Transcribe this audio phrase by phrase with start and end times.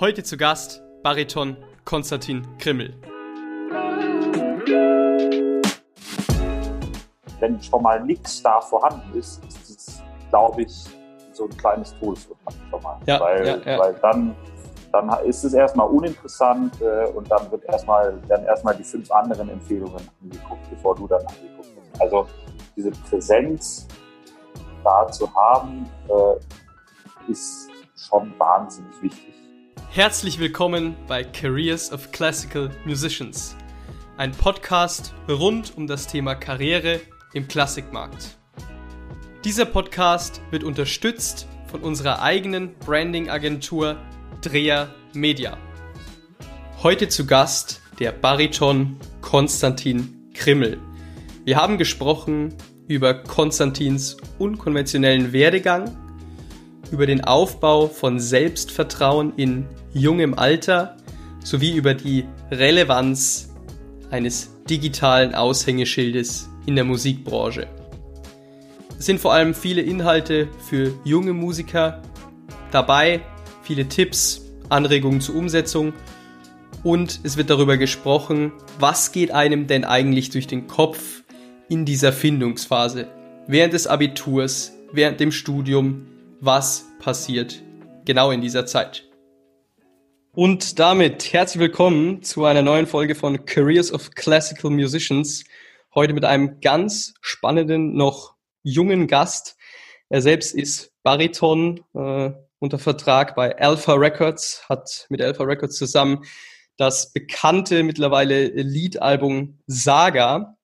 [0.00, 2.94] Heute zu Gast Bariton Konstantin Krimmel.
[7.40, 10.84] Wenn schon mal nichts da vorhanden ist, ist es, glaube ich,
[11.32, 13.00] so ein kleines Todesurteil schon mal.
[13.06, 13.78] Ja, weil, ja, ja.
[13.78, 14.36] weil dann,
[14.92, 19.48] dann ist es erstmal uninteressant äh, und dann wird erstmal dann erstmal die fünf anderen
[19.48, 22.00] Empfehlungen angeguckt, bevor du dann angeguckt wirst.
[22.00, 22.26] Also
[22.76, 23.88] diese Präsenz
[24.84, 29.34] da zu haben, äh, ist schon wahnsinnig wichtig.
[29.90, 33.56] Herzlich willkommen bei Careers of Classical Musicians,
[34.18, 37.00] ein Podcast rund um das Thema Karriere
[37.32, 38.36] im Klassikmarkt.
[39.44, 43.96] Dieser Podcast wird unterstützt von unserer eigenen Branding-Agentur
[44.42, 45.56] Dreher Media.
[46.82, 50.78] Heute zu Gast der Bariton Konstantin Krimmel.
[51.44, 52.54] Wir haben gesprochen
[52.88, 55.96] über Konstantins unkonventionellen Werdegang,
[56.90, 60.96] über den Aufbau von Selbstvertrauen in jungem Alter
[61.42, 63.54] sowie über die Relevanz
[64.10, 67.66] eines digitalen Aushängeschildes in der Musikbranche.
[68.98, 72.02] Es sind vor allem viele Inhalte für junge Musiker
[72.70, 73.22] dabei,
[73.62, 75.92] viele Tipps, Anregungen zur Umsetzung
[76.82, 81.23] und es wird darüber gesprochen, was geht einem denn eigentlich durch den Kopf
[81.68, 83.08] in dieser Findungsphase,
[83.46, 86.06] während des Abiturs, während dem Studium,
[86.40, 87.62] was passiert
[88.04, 89.08] genau in dieser Zeit.
[90.32, 95.44] Und damit herzlich willkommen zu einer neuen Folge von Careers of Classical Musicians.
[95.94, 99.56] Heute mit einem ganz spannenden, noch jungen Gast.
[100.08, 106.24] Er selbst ist Bariton äh, unter Vertrag bei Alpha Records, hat mit Alpha Records zusammen
[106.76, 110.56] das bekannte mittlerweile Liedalbum Saga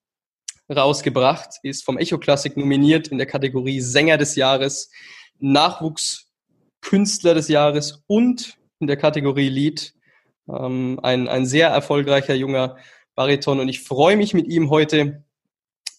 [0.70, 4.90] rausgebracht, ist vom Echo Classic nominiert in der Kategorie Sänger des Jahres,
[5.38, 9.94] Nachwuchskünstler des Jahres und in der Kategorie Lied.
[10.48, 12.76] Ähm, ein, ein sehr erfolgreicher junger
[13.14, 15.24] Bariton und ich freue mich mit ihm heute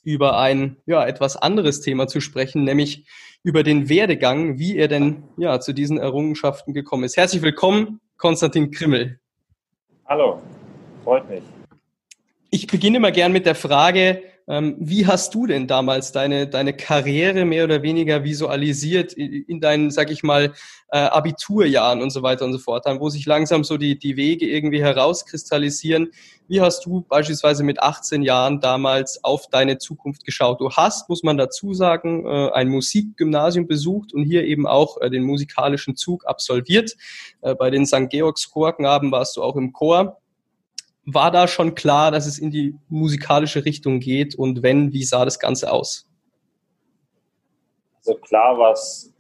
[0.04, 3.06] über ein ja, etwas anderes Thema zu sprechen, nämlich
[3.44, 7.18] über den Werdegang, wie er denn ja, zu diesen Errungenschaften gekommen ist.
[7.18, 9.20] Herzlich willkommen, Konstantin Krimmel.
[10.08, 10.42] Hallo,
[11.04, 11.44] freut mich.
[12.50, 17.46] Ich beginne mal gern mit der Frage, wie hast du denn damals deine, deine Karriere
[17.46, 20.54] mehr oder weniger visualisiert in deinen, sag ich mal,
[20.92, 24.46] äh, Abiturjahren und so weiter und so fort, wo sich langsam so die, die Wege
[24.46, 26.12] irgendwie herauskristallisieren?
[26.48, 30.60] Wie hast du beispielsweise mit 18 Jahren damals auf deine Zukunft geschaut?
[30.60, 35.10] Du hast, muss man dazu sagen, äh, ein Musikgymnasium besucht und hier eben auch äh,
[35.10, 36.96] den musikalischen Zug absolviert.
[37.42, 38.10] Bei den St.
[38.10, 40.21] Georgs Chorknaben warst du auch im Chor
[41.06, 44.36] war da schon klar, dass es in die musikalische Richtung geht?
[44.36, 46.08] Und wenn, wie sah das Ganze aus?
[47.98, 49.14] Also klar war es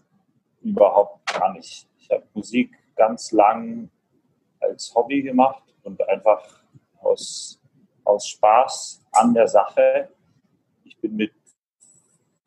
[0.61, 1.87] überhaupt gar nicht.
[1.99, 3.89] Ich habe Musik ganz lang
[4.59, 6.43] als Hobby gemacht und einfach
[6.99, 7.59] aus,
[8.03, 10.09] aus Spaß an der Sache.
[10.83, 11.33] Ich bin mit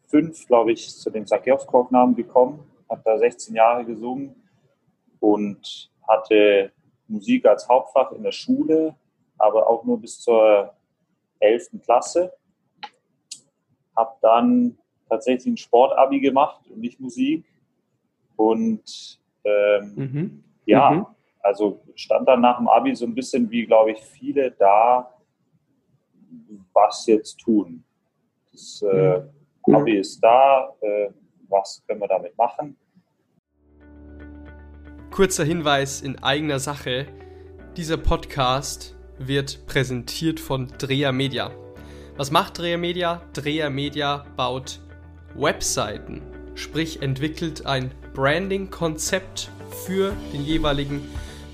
[0.09, 4.37] fünf, glaube ich, zu den Sakewskog-Namen gekommen, habe da 16 Jahre gesungen
[5.19, 6.73] und hatte
[7.09, 8.97] Musik als Hauptfach in der Schule
[9.45, 10.73] aber auch nur bis zur
[11.41, 11.83] 11.
[11.85, 12.33] Klasse.
[13.95, 14.79] Habe dann
[15.09, 17.45] tatsächlich ein Sportabi gemacht und nicht Musik.
[18.37, 20.45] Und ähm, mhm.
[20.65, 21.07] ja, mhm.
[21.43, 25.13] also stand dann nach dem Abi so ein bisschen wie, glaube ich, viele da,
[26.73, 27.85] was jetzt tun.
[28.51, 29.21] Das äh,
[29.67, 29.75] mhm.
[29.75, 31.11] Abi ist da, äh,
[31.49, 32.77] was können wir damit machen?
[35.11, 37.07] Kurzer Hinweis in eigener Sache.
[37.77, 38.97] Dieser Podcast
[39.29, 41.51] wird präsentiert von Dreher Media.
[42.17, 43.23] Was macht Dreher Media?
[43.33, 44.81] Dreher Media baut
[45.35, 46.23] Webseiten,
[46.55, 49.51] sprich entwickelt ein Branding-Konzept
[49.85, 51.03] für den jeweiligen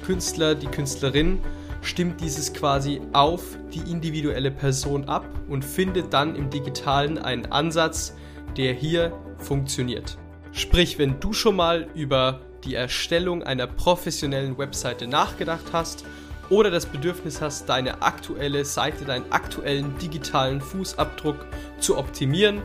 [0.04, 1.41] Künstler, die Künstlerin,
[1.82, 8.14] stimmt dieses quasi auf die individuelle Person ab und findet dann im digitalen einen Ansatz,
[8.56, 10.19] der hier funktioniert.
[10.52, 16.05] Sprich, wenn du schon mal über die Erstellung einer professionellen Webseite nachgedacht hast
[16.50, 21.47] oder das Bedürfnis hast, deine aktuelle Seite, deinen aktuellen digitalen Fußabdruck
[21.79, 22.61] zu optimieren,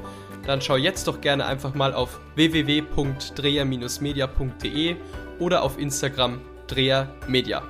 [0.46, 4.96] dann schau jetzt doch gerne einfach mal auf www.dreher-media.de
[5.40, 7.64] oder auf Instagram drehermedia.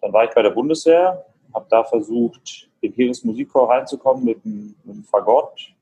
[0.00, 1.24] Dann war ich bei der Bundeswehr,
[1.54, 4.74] habe da versucht, in Heeres Musikchor reinzukommen mit einem,
[5.04, 5.72] Fagott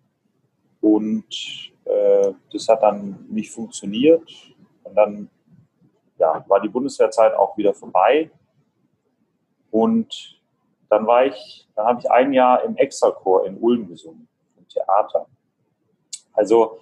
[0.80, 1.24] und
[1.84, 4.22] äh, das hat dann nicht funktioniert.
[4.84, 5.28] Und dann
[6.20, 8.30] ja, war die Bundeswehrzeit auch wieder vorbei.
[9.70, 10.38] Und
[10.88, 15.26] dann war ich, dann habe ich ein Jahr im Extrachor in Ulm gesungen, im Theater.
[16.32, 16.78] Also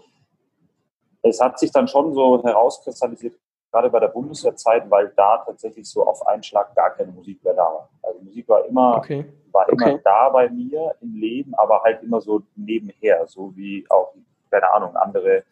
[1.23, 3.39] es hat sich dann schon so herauskristallisiert,
[3.71, 7.55] gerade bei der Bundeswehrzeit, weil da tatsächlich so auf einen Schlag gar keine Musik mehr
[7.55, 7.91] da war.
[8.03, 9.25] Also Musik war immer, okay.
[9.53, 10.01] war immer okay.
[10.03, 14.15] da bei mir im Leben, aber halt immer so nebenher, so wie auch,
[14.51, 15.45] keine Ahnung, andere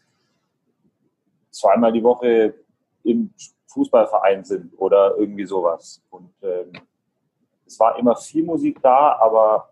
[1.51, 2.55] zweimal die Woche
[3.03, 3.33] im
[3.77, 6.03] Fußballverein sind oder irgendwie sowas.
[6.11, 6.73] Und ähm,
[7.67, 9.69] es war immer viel Musik da, aber,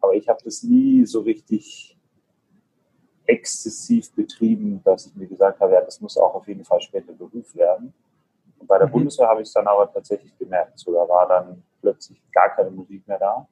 [0.00, 1.96] aber ich habe das nie so richtig
[3.24, 7.12] exzessiv betrieben, dass ich mir gesagt habe, ja, das muss auch auf jeden Fall später
[7.12, 7.94] Beruf werden.
[8.58, 8.92] Und bei der mhm.
[8.92, 10.78] Bundeswehr habe ich es dann aber tatsächlich gemerkt.
[10.78, 13.46] So, da war dann plötzlich gar keine Musik mehr da.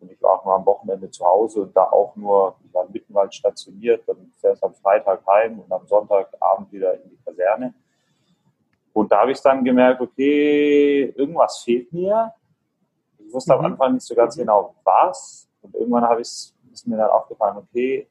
[0.00, 2.86] Und ich war auch nur am Wochenende zu Hause und da auch nur, ich war
[2.86, 7.74] im Mittenwald stationiert, dann fährst am Freitag heim und am Sonntagabend wieder in die Kaserne.
[8.92, 12.32] Und da habe ich dann gemerkt, okay, irgendwas fehlt mir.
[13.18, 13.58] Ich wusste mhm.
[13.58, 15.48] am Anfang nicht so ganz genau, was.
[15.62, 18.08] Und irgendwann habe ich ist mir dann aufgefallen, okay,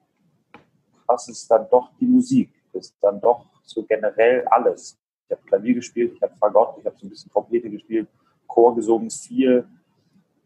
[1.05, 4.97] krass ist dann doch die Musik, ist dann doch so generell alles.
[5.25, 8.07] Ich habe Klavier gespielt, ich habe Fagott, ich habe so ein bisschen Trompete gespielt,
[8.47, 9.67] Chor gesungen, viel,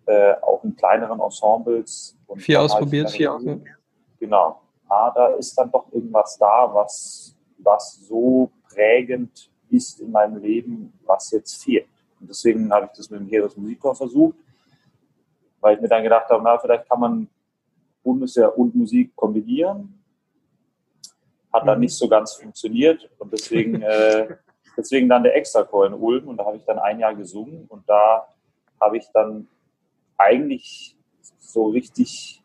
[0.06, 2.18] äh, auch in kleineren Ensembles.
[2.28, 3.78] Und viel ausprobiert, viel ausprobiert.
[4.20, 4.62] Genau.
[4.88, 10.94] Ah, da ist dann doch irgendwas da, was, was so prägend ist in meinem Leben,
[11.06, 11.88] was jetzt fehlt.
[12.20, 14.38] Und deswegen habe ich das mit dem Heeres Musikchor versucht,
[15.60, 17.28] weil ich mir dann gedacht habe, na, vielleicht kann man
[18.04, 20.00] Bundeswehr und Musik kombinieren.
[21.52, 21.86] Hat dann mhm.
[21.86, 24.36] nicht so ganz funktioniert und deswegen, äh,
[24.78, 27.88] deswegen dann der Extrachor in Ulm und da habe ich dann ein Jahr gesungen und
[27.88, 28.28] da
[28.80, 29.48] habe ich dann
[30.18, 30.96] eigentlich
[31.40, 32.42] so richtig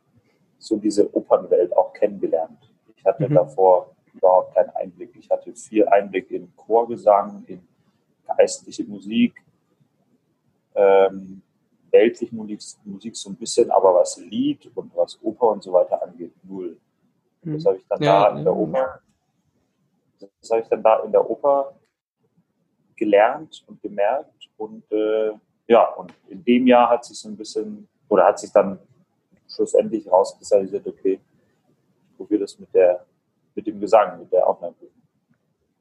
[0.59, 2.59] so diese Opernwelt auch kennengelernt.
[2.97, 3.35] Ich hatte mhm.
[3.35, 5.11] davor überhaupt keinen Einblick.
[5.17, 7.67] Ich hatte viel Einblick in Chorgesang, in
[8.37, 9.35] geistliche Musik,
[10.75, 11.43] ähm,
[11.91, 16.01] weltliche Musik, Musik so ein bisschen, aber was Lied und was Oper und so weiter
[16.03, 16.79] angeht, null.
[17.43, 17.55] Mhm.
[17.55, 19.01] Das habe ich dann ja, da in der Oper,
[20.19, 21.75] das habe ich dann da in der Oper
[22.97, 25.33] gelernt und gemerkt und äh,
[25.67, 28.79] ja, und in dem Jahr hat sich so ein bisschen, oder hat sich dann
[29.49, 31.19] schlussendlich rauskristallisiert, okay,
[32.11, 33.05] ich probiere das mit der
[33.55, 34.91] mit dem Gesang, mit der Aufnahmeprüfung.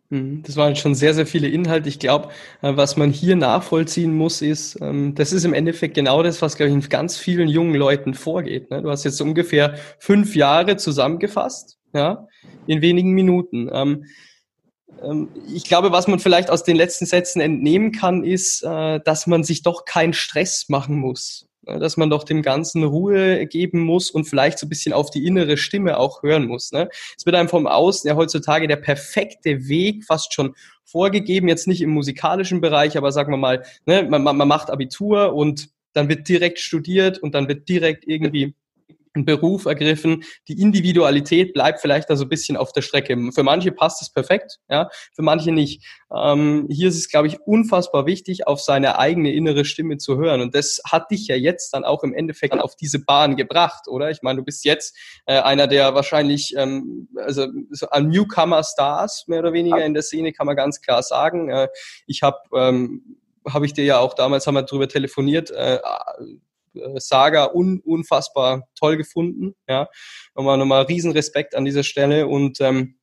[0.10, 1.88] Mhm, das waren schon sehr, sehr viele Inhalte.
[1.88, 2.30] Ich glaube,
[2.62, 6.56] äh, was man hier nachvollziehen muss, ist, ähm, das ist im Endeffekt genau das, was,
[6.56, 8.72] glaube ich, in ganz vielen jungen Leuten vorgeht.
[8.72, 8.82] Ne?
[8.82, 12.28] Du hast jetzt ungefähr fünf Jahre zusammengefasst, ja,
[12.66, 13.70] in wenigen Minuten.
[13.72, 14.06] Ähm,
[15.04, 19.28] ähm, ich glaube, was man vielleicht aus den letzten Sätzen entnehmen kann, ist, äh, dass
[19.28, 24.10] man sich doch keinen Stress machen muss dass man doch dem Ganzen Ruhe geben muss
[24.10, 26.72] und vielleicht so ein bisschen auf die innere Stimme auch hören muss.
[26.72, 26.90] Ne?
[27.18, 30.56] Es wird einem vom Außen ja heutzutage der perfekte Weg fast schon
[30.86, 35.34] vorgegeben, jetzt nicht im musikalischen Bereich, aber sagen wir mal, ne, man, man macht Abitur
[35.34, 38.56] und dann wird direkt studiert und dann wird direkt irgendwie
[39.14, 40.24] einen Beruf ergriffen.
[40.48, 43.18] Die Individualität bleibt vielleicht da so ein bisschen auf der Strecke.
[43.34, 45.86] Für manche passt es perfekt, ja, für manche nicht.
[46.16, 50.42] Ähm, hier ist es, glaube ich, unfassbar wichtig, auf seine eigene innere Stimme zu hören.
[50.42, 54.12] Und das hat dich ja jetzt dann auch im Endeffekt auf diese Bahn gebracht, oder?
[54.12, 59.54] Ich meine, du bist jetzt äh, einer der wahrscheinlich, ähm, also so Newcomer-Stars, mehr oder
[59.54, 61.50] weniger in der Szene, kann man ganz klar sagen.
[61.50, 61.68] Äh,
[62.06, 63.18] ich habe ähm,
[63.48, 65.80] habe ich dir ja auch damals haben wir drüber telefoniert, äh,
[66.98, 69.56] Saga un, unfassbar toll gefunden.
[69.68, 69.88] Ja,
[70.36, 73.00] nochmal, nochmal Riesenrespekt an dieser Stelle und ähm,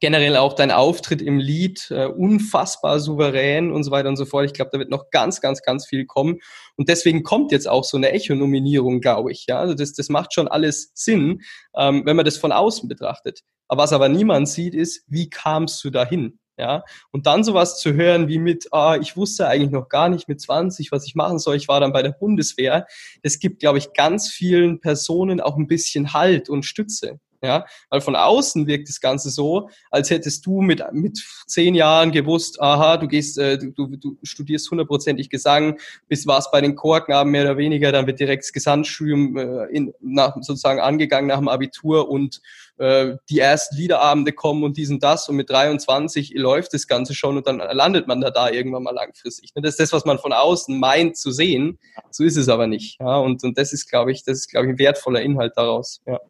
[0.00, 4.46] generell auch dein Auftritt im Lied äh, unfassbar souverän und so weiter und so fort.
[4.46, 6.40] Ich glaube, da wird noch ganz, ganz, ganz viel kommen.
[6.76, 9.46] Und deswegen kommt jetzt auch so eine Echo-Nominierung, glaube ich.
[9.46, 11.42] Ja, also das, das macht schon alles Sinn,
[11.76, 13.40] ähm, wenn man das von außen betrachtet.
[13.68, 16.38] Aber was aber niemand sieht, ist, wie kamst du dahin?
[16.56, 20.28] Ja, und dann sowas zu hören wie mit, ah, ich wusste eigentlich noch gar nicht
[20.28, 22.86] mit 20, was ich machen soll, ich war dann bei der Bundeswehr.
[23.22, 27.18] Es gibt, glaube ich, ganz vielen Personen auch ein bisschen Halt und Stütze.
[27.44, 32.10] Ja, weil von außen wirkt das Ganze so, als hättest du mit, mit zehn Jahren
[32.10, 37.30] gewusst, aha, du gehst, äh, du, du studierst hundertprozentig Gesang, bist warst bei den Chorknaben
[37.30, 41.48] mehr oder weniger, dann wird direkt das Gesamtstudium äh, in, nach, sozusagen angegangen nach dem
[41.48, 42.40] Abitur und
[42.78, 47.14] äh, die ersten Liederabende kommen und dies und das und mit 23 läuft das Ganze
[47.14, 49.50] schon und dann landet man da da irgendwann mal langfristig.
[49.54, 51.78] Das ist das, was man von außen meint zu sehen,
[52.10, 52.98] so ist es aber nicht.
[53.00, 56.00] Ja, und, und das ist, glaube ich, das ist, glaube ich, ein wertvoller Inhalt daraus.
[56.06, 56.20] Ja.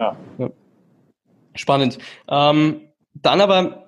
[0.00, 0.16] Ja.
[1.54, 1.98] Spannend.
[2.28, 3.86] Ähm, dann aber,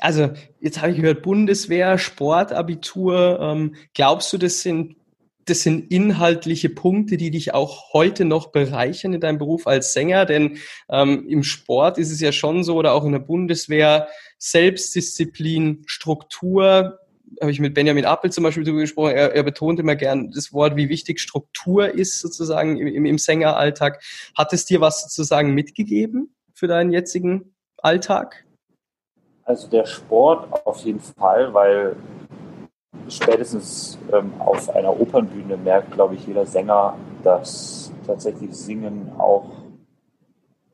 [0.00, 3.38] also jetzt habe ich gehört, Bundeswehr, Sportabitur.
[3.40, 4.96] Ähm, glaubst du, das sind,
[5.44, 10.24] das sind inhaltliche Punkte, die dich auch heute noch bereichern in deinem Beruf als Sänger?
[10.24, 15.82] Denn ähm, im Sport ist es ja schon so, oder auch in der Bundeswehr, Selbstdisziplin,
[15.86, 16.99] Struktur,
[17.40, 20.52] habe ich mit Benjamin Appel zum Beispiel darüber gesprochen, er, er betont immer gern das
[20.52, 24.02] Wort, wie wichtig Struktur ist sozusagen im, im Sängeralltag.
[24.36, 28.44] Hat es dir was sozusagen mitgegeben für deinen jetzigen Alltag?
[29.44, 31.96] Also der Sport auf jeden Fall, weil
[33.08, 39.50] spätestens ähm, auf einer Opernbühne merkt, glaube ich, jeder Sänger, dass tatsächlich Singen auch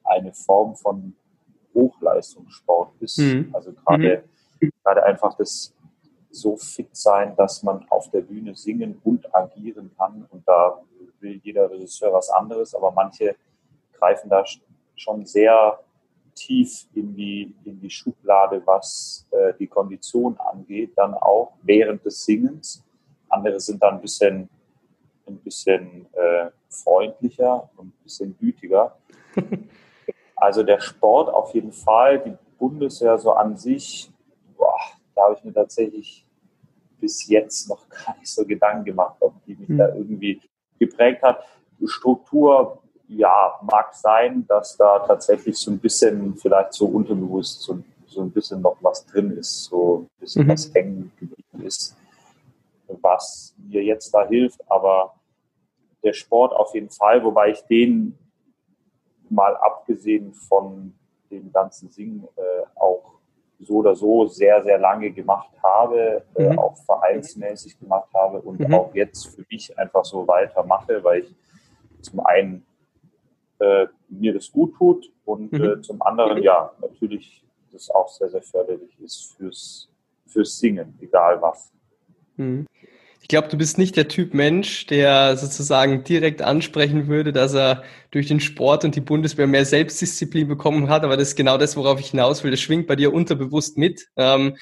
[0.05, 1.15] eine Form von
[1.75, 3.19] Hochleistungssport ist.
[3.19, 3.51] Mhm.
[3.53, 4.25] Also gerade
[4.61, 4.71] mhm.
[4.83, 5.76] gerade einfach das
[6.41, 10.27] so fit sein, dass man auf der Bühne singen und agieren kann.
[10.31, 10.81] Und da
[11.21, 13.37] will jeder Regisseur was anderes, aber manche
[13.93, 14.45] greifen da
[14.95, 15.79] schon sehr
[16.35, 22.25] tief in die, in die Schublade, was äh, die Kondition angeht, dann auch während des
[22.25, 22.85] Singens.
[23.29, 24.49] Andere sind dann ein bisschen,
[25.27, 28.97] ein bisschen äh, freundlicher und ein bisschen gütiger.
[30.37, 34.11] also der Sport auf jeden Fall, die Bundeswehr so an sich,
[34.57, 34.77] boah,
[35.15, 36.26] da habe ich mir tatsächlich
[37.01, 39.79] bis jetzt noch gar nicht so Gedanken gemacht, ob die mich mhm.
[39.79, 40.41] da irgendwie
[40.79, 41.45] geprägt hat.
[41.85, 48.23] Struktur ja, mag sein, dass da tatsächlich so ein bisschen, vielleicht so unterbewusst, so, so
[48.23, 50.51] ein bisschen noch was drin ist, so ein bisschen mhm.
[50.51, 51.97] was hängen geblieben ist,
[52.89, 54.61] was mir jetzt da hilft.
[54.71, 55.15] Aber
[56.03, 58.19] der Sport auf jeden Fall, wobei ich den
[59.29, 60.95] mal abgesehen von
[61.31, 63.16] dem ganzen Singen äh, auch
[63.61, 66.59] so oder so sehr, sehr lange gemacht habe, äh, mhm.
[66.59, 68.75] auch vereinsmäßig gemacht habe und mhm.
[68.75, 71.35] auch jetzt für mich einfach so weitermache, weil ich
[72.03, 72.67] zum einen
[73.59, 75.65] äh, mir das gut tut und mhm.
[75.65, 79.89] äh, zum anderen ja natürlich das auch sehr, sehr förderlich ist fürs,
[80.27, 81.73] fürs Singen, egal was.
[83.27, 87.83] Ich glaube, du bist nicht der Typ Mensch, der sozusagen direkt ansprechen würde, dass er
[88.13, 91.03] durch den Sport und die Bundeswehr mehr Selbstdisziplin bekommen hat.
[91.03, 92.53] Aber das ist genau das, worauf ich hinaus will.
[92.53, 94.07] Das schwingt bei dir unterbewusst mit.
[94.15, 94.55] Ähm,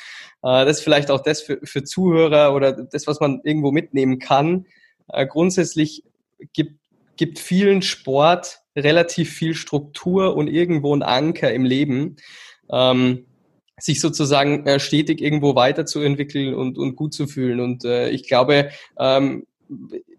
[0.42, 4.18] äh, das ist vielleicht auch das für, für Zuhörer oder das, was man irgendwo mitnehmen
[4.18, 4.64] kann.
[5.08, 6.02] Äh, grundsätzlich
[6.54, 6.80] gibt,
[7.18, 12.16] gibt vielen Sport relativ viel Struktur und irgendwo ein Anker im Leben,
[12.72, 13.26] ähm,
[13.80, 17.60] sich sozusagen äh, stetig irgendwo weiterzuentwickeln und, und gut zu fühlen.
[17.60, 19.46] Und äh, ich glaube, ähm,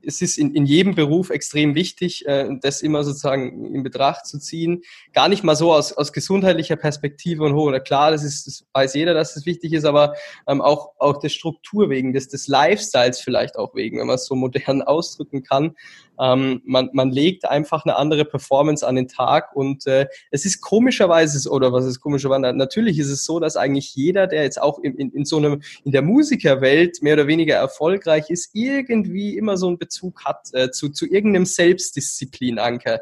[0.02, 4.40] es ist in, in jedem Beruf extrem wichtig, äh, das immer sozusagen in Betracht zu
[4.40, 4.84] ziehen.
[5.14, 7.72] Gar nicht mal so aus, aus gesundheitlicher Perspektive und hoch.
[7.84, 10.16] klar, das ist, das weiß jeder, dass das wichtig ist, aber
[10.48, 14.26] ähm, auch, auch der Struktur wegen, des, des Lifestyles vielleicht auch wegen, wenn man es
[14.26, 15.76] so modern ausdrücken kann.
[16.20, 20.62] Ähm, man, man legt einfach eine andere Performance an den Tag und äh, es ist
[20.62, 24.80] komischerweise, oder was ist komischerweise, natürlich ist es so, dass eigentlich jeder, der jetzt auch
[24.80, 29.58] in, in, in so einem, in der Musikerwelt mehr oder weniger erfolgreich ist, irgendwie immer
[29.58, 33.02] so einen Bezug hat äh, zu, zu irgendeinem Selbstdisziplinanker.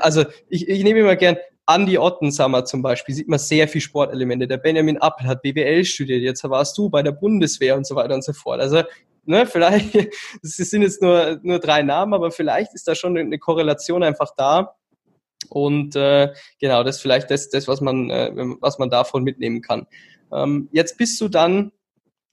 [0.00, 1.36] Also ich, ich nehme immer gern,
[1.68, 4.48] Andy Ottensammer zum Beispiel sieht man sehr viel Sportelemente.
[4.48, 8.14] Der Benjamin Appel hat BWL studiert, jetzt warst du bei der Bundeswehr und so weiter
[8.14, 8.60] und so fort.
[8.60, 8.82] Also
[9.24, 9.94] ne, vielleicht,
[10.42, 14.32] es sind jetzt nur, nur drei Namen, aber vielleicht ist da schon eine Korrelation einfach
[14.36, 14.76] da.
[15.48, 19.60] Und äh, genau, das ist vielleicht das, das was, man, äh, was man davon mitnehmen
[19.60, 19.86] kann.
[20.32, 21.72] Ähm, jetzt bist du dann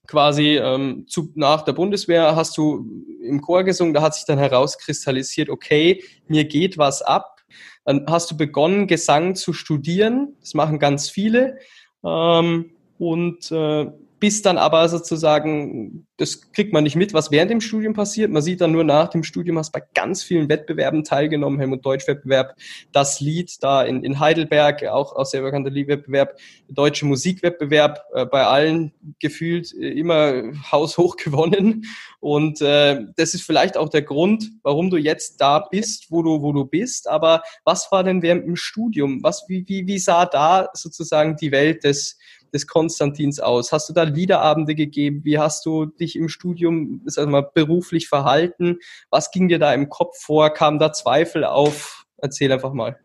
[0.06, 2.84] quasi ähm, zu, nach der Bundeswehr, hast du
[3.22, 7.40] im Chor gesungen, da hat sich dann herauskristallisiert, okay, mir geht was ab.
[7.84, 10.36] Dann hast du begonnen, Gesang zu studieren.
[10.40, 11.58] Das machen ganz viele.
[12.04, 13.86] Ähm, und äh,
[14.20, 18.30] bis dann aber sozusagen, das kriegt man nicht mit, was während dem Studium passiert.
[18.30, 22.06] Man sieht dann nur nach dem Studium, hast bei ganz vielen Wettbewerben teilgenommen, Helmut Deutsch
[22.06, 22.54] Wettbewerb,
[22.92, 28.44] das Lied da in, in Heidelberg, auch, auch sehr bekannter Liedwettbewerb, deutsche Musikwettbewerb, äh, bei
[28.44, 31.86] allen gefühlt äh, immer haushoch gewonnen.
[32.20, 36.42] Und äh, das ist vielleicht auch der Grund, warum du jetzt da bist, wo du,
[36.42, 37.08] wo du bist.
[37.08, 39.22] Aber was war denn während dem Studium?
[39.22, 42.18] Was, wie, wie, wie sah da sozusagen die Welt des
[42.52, 43.72] des Konstantins aus?
[43.72, 45.24] Hast du da Liederabende gegeben?
[45.24, 48.78] Wie hast du dich im Studium sag mal, beruflich verhalten?
[49.10, 50.50] Was ging dir da im Kopf vor?
[50.50, 52.06] Kamen da Zweifel auf?
[52.18, 52.98] Erzähl einfach mal.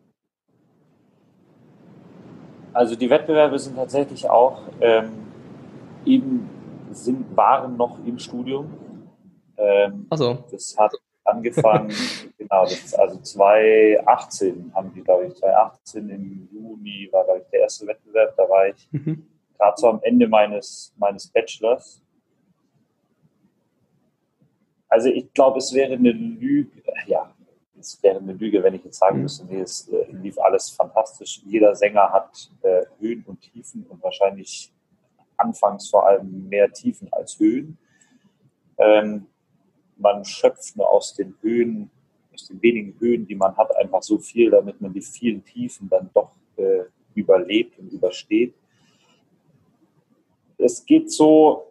[2.74, 5.12] Also die Wettbewerbe sind tatsächlich auch ähm,
[6.06, 6.50] eben
[6.92, 8.74] sind, waren noch im Studium.
[9.58, 10.44] Ähm, so.
[10.52, 10.92] Das hat
[11.24, 11.90] angefangen,
[12.38, 17.50] genau, das ist also 2018 haben die, glaube ich, 2018 im Juni war, glaube ich,
[17.50, 19.26] der erste Wettbewerb, da war ich mhm
[19.58, 22.02] gerade so am Ende meines, meines Bachelors.
[24.88, 27.34] Also ich glaube, es wäre eine Lüge, ja,
[27.78, 29.24] es wäre eine Lüge, wenn ich jetzt sagen mhm.
[29.24, 31.42] müsste, nee, es äh, lief alles fantastisch.
[31.46, 34.72] Jeder Sänger hat äh, Höhen und Tiefen und wahrscheinlich
[35.38, 37.78] anfangs vor allem mehr Tiefen als Höhen.
[38.78, 39.28] Ähm,
[39.98, 41.90] man schöpft nur aus den Höhen,
[42.34, 45.90] aus den wenigen Höhen, die man hat, einfach so viel, damit man die vielen Tiefen
[45.90, 46.84] dann doch äh,
[47.14, 48.54] überlebt und übersteht
[50.58, 51.68] es geht so,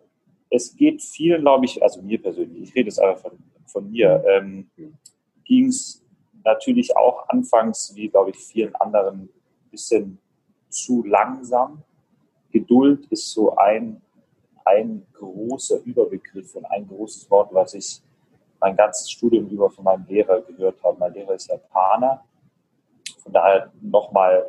[0.51, 4.23] es geht vielen, glaube ich, also mir persönlich, ich rede jetzt einfach von, von mir,
[4.27, 4.71] ähm,
[5.45, 6.03] ging es
[6.45, 10.19] natürlich auch anfangs, wie glaube ich vielen anderen, ein bisschen
[10.69, 11.83] zu langsam.
[12.51, 14.01] Geduld ist so ein,
[14.65, 18.01] ein großer Überbegriff und ein großes Wort, was ich
[18.61, 20.99] mein ganzes Studium über von meinem Lehrer gehört habe.
[20.99, 22.25] Mein Lehrer ist Japaner,
[23.23, 24.49] von daher nochmal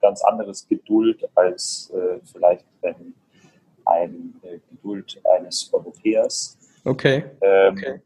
[0.00, 3.14] ganz anderes Geduld als äh, vielleicht wenn
[3.86, 6.58] ein äh, Geduld eines Europäers.
[6.84, 7.24] Okay.
[7.40, 8.00] Ähm, okay.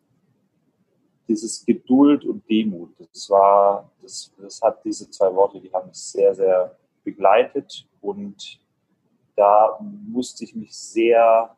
[1.29, 5.99] Dieses Geduld und Demut, das war, das, das hat diese zwei Worte, die haben mich
[5.99, 8.61] sehr, sehr begleitet und
[9.37, 11.55] da musste ich mich sehr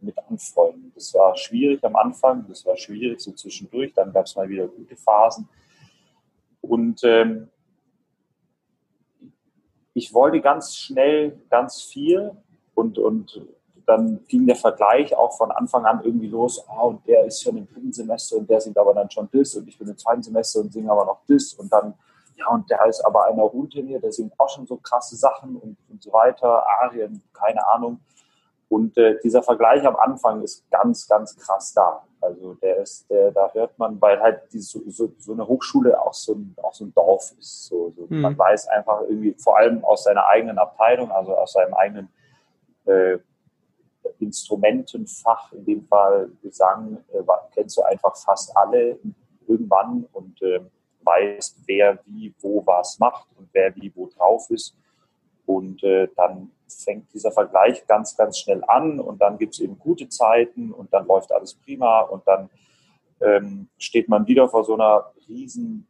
[0.00, 0.92] mit anfreunden.
[0.94, 4.68] Das war schwierig am Anfang, das war schwierig so zwischendurch, dann gab es mal wieder
[4.68, 5.48] gute Phasen.
[6.60, 7.48] Und ähm,
[9.92, 12.32] ich wollte ganz schnell ganz viel
[12.74, 13.40] und, und
[13.86, 16.64] dann ging der Vergleich auch von Anfang an irgendwie los.
[16.68, 19.54] Ah, und der ist schon im dritten Semester und der singt aber dann schon das
[19.54, 21.94] und ich bin im zweiten Semester und singe aber noch das und dann,
[22.36, 25.76] ja, und der ist aber einer Routinier, der singt auch schon so krasse Sachen und,
[25.88, 28.00] und so weiter, Arien, keine Ahnung.
[28.68, 32.02] Und äh, dieser Vergleich am Anfang ist ganz, ganz krass da.
[32.20, 36.00] Also der ist, der, da hört man, weil halt die, so, so, so eine Hochschule
[36.00, 37.66] auch so ein, auch so ein Dorf ist.
[37.66, 38.06] So, so.
[38.08, 38.22] Mhm.
[38.22, 42.08] Man weiß einfach irgendwie, vor allem aus seiner eigenen Abteilung, also aus seinem eigenen
[42.86, 43.18] äh,
[44.18, 47.22] Instrumentenfach, in dem Fall Gesang, äh,
[47.52, 48.98] kennst du einfach fast alle
[49.46, 50.60] irgendwann und äh,
[51.02, 54.76] weißt, wer wie wo was macht und wer wie wo drauf ist.
[55.46, 59.78] Und äh, dann fängt dieser Vergleich ganz, ganz schnell an und dann gibt es eben
[59.78, 62.50] gute Zeiten und dann läuft alles prima und dann
[63.20, 65.86] ähm, steht man wieder vor so einer riesen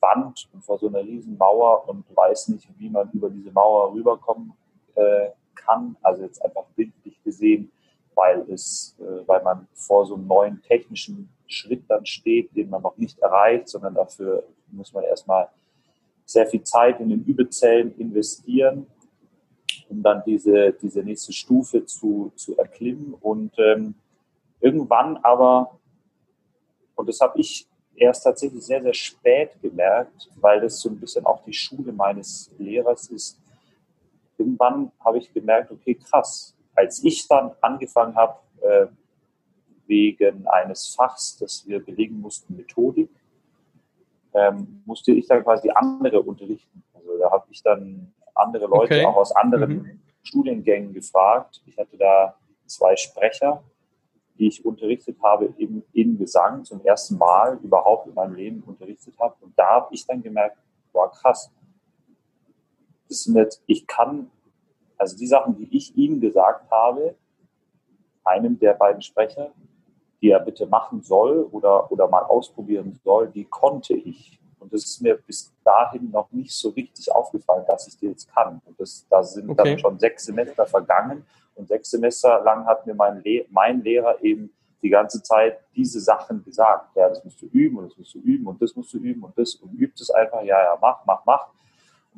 [0.00, 3.92] Wand und vor so einer riesen Mauer und weiß nicht, wie man über diese Mauer
[3.92, 4.52] rüberkommen
[4.94, 5.30] äh,
[5.64, 5.96] kann.
[6.02, 7.70] Also jetzt einfach bildlich gesehen,
[8.14, 12.82] weil es, äh, weil man vor so einem neuen technischen Schritt dann steht, den man
[12.82, 15.48] noch nicht erreicht, sondern dafür muss man erstmal
[16.24, 18.86] sehr viel Zeit in den Übezellen investieren,
[19.88, 23.14] um dann diese, diese nächste Stufe zu, zu erklimmen.
[23.14, 23.94] Und ähm,
[24.60, 25.78] irgendwann aber,
[26.96, 31.24] und das habe ich erst tatsächlich sehr, sehr spät gemerkt, weil das so ein bisschen
[31.24, 33.38] auch die Schule meines Lehrers ist,
[34.38, 36.56] irgendwann habe ich gemerkt, okay, krass.
[36.74, 38.86] Als ich dann angefangen habe, äh,
[39.86, 43.10] wegen eines Fachs, das wir belegen mussten, Methodik,
[44.34, 46.82] ähm, musste ich dann quasi andere unterrichten.
[46.94, 49.04] Also da habe ich dann andere Leute okay.
[49.06, 50.00] auch aus anderen mhm.
[50.22, 51.62] Studiengängen gefragt.
[51.66, 53.64] Ich hatte da zwei Sprecher,
[54.38, 59.14] die ich unterrichtet habe, eben in Gesang zum ersten Mal überhaupt in meinem Leben unterrichtet
[59.18, 59.34] habe.
[59.40, 60.58] Und da habe ich dann gemerkt,
[60.92, 61.50] boah, krass,
[63.08, 64.30] das sind jetzt, ich kann,
[64.96, 67.14] also die Sachen, die ich ihm gesagt habe,
[68.24, 69.52] einem der beiden Sprecher,
[70.20, 74.38] die er bitte machen soll oder, oder mal ausprobieren soll, die konnte ich.
[74.58, 78.28] Und das ist mir bis dahin noch nicht so richtig aufgefallen, dass ich die jetzt
[78.34, 78.60] kann.
[78.64, 79.70] Und das, da sind okay.
[79.70, 81.24] dann schon sechs Semester vergangen.
[81.54, 84.50] Und sechs Semester lang hat mir mein, Le mein Lehrer eben
[84.82, 86.96] die ganze Zeit diese Sachen gesagt.
[86.96, 89.22] Ja, das musst du üben und das musst du üben und das musst du üben
[89.22, 90.42] und das und übt es einfach.
[90.42, 91.48] Ja, ja, mach, mach, mach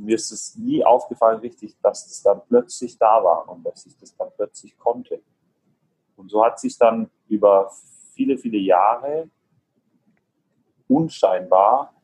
[0.00, 3.96] mir ist es nie aufgefallen richtig, dass es dann plötzlich da war und dass ich
[3.98, 5.20] das dann plötzlich konnte.
[6.16, 7.70] Und so hat sich dann über
[8.14, 9.28] viele, viele Jahre
[10.88, 11.94] unscheinbar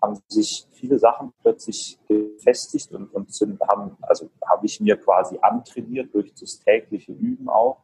[0.00, 5.38] haben sich viele Sachen plötzlich gefestigt und, und sind, haben, also habe ich mir quasi
[5.40, 7.78] antrainiert durch das tägliche Üben auch,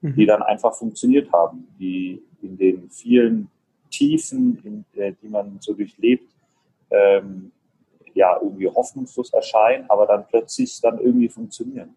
[0.00, 0.14] mhm.
[0.16, 3.48] die dann einfach funktioniert haben, die in den vielen
[3.88, 6.28] Tiefen, in, äh, die man so durchlebt,
[6.90, 7.52] ähm,
[8.14, 11.94] ja irgendwie hoffnungslos erscheinen, aber dann plötzlich dann irgendwie funktionieren.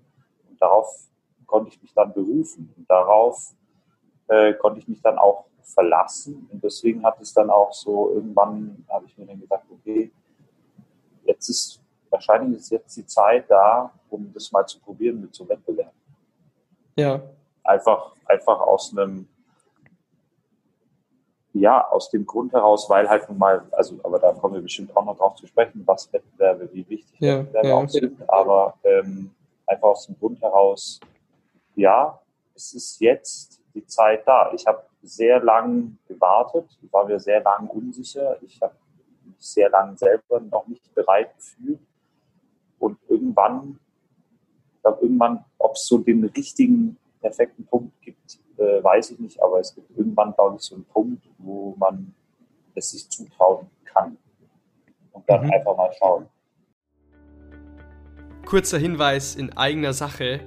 [0.50, 1.08] Und darauf
[1.46, 3.54] konnte ich mich dann berufen und darauf
[4.28, 6.48] äh, konnte ich mich dann auch verlassen.
[6.52, 10.12] Und deswegen hat es dann auch so, irgendwann habe ich mir dann gesagt, okay,
[11.26, 15.48] jetzt ist wahrscheinlich ist jetzt die Zeit da, um das mal zu probieren mit so
[15.50, 16.00] Wettbewerben.
[16.96, 17.22] Ja.
[17.64, 19.28] Einfach, einfach aus einem
[21.54, 24.96] ja, aus dem Grund heraus, weil halt nun mal, also, aber da kommen wir bestimmt
[24.98, 28.74] auch noch drauf zu sprechen, was Wettbewerbe, wie wichtig ja, Wettbewerbe ja, auch sind, aber
[28.84, 29.32] ähm,
[29.68, 31.00] einfach aus dem Grund heraus,
[31.76, 32.20] ja,
[32.56, 34.52] es ist jetzt die Zeit da.
[34.54, 38.76] Ich habe sehr lang gewartet, war mir sehr lang unsicher, ich habe
[39.26, 41.80] mich sehr lange selber noch nicht bereit gefühlt.
[42.80, 43.80] Und irgendwann,
[44.76, 49.42] ich glaube irgendwann, ob es so den richtigen, perfekten Punkt gibt, äh, weiß ich nicht,
[49.42, 52.14] aber es gibt irgendwann, glaube ich, so einen Punkt, wo man
[52.76, 54.18] es sich zutrauen kann.
[55.12, 55.54] Und dann mhm.
[55.54, 56.28] einfach mal schauen.
[58.46, 60.42] Kurzer Hinweis in eigener Sache.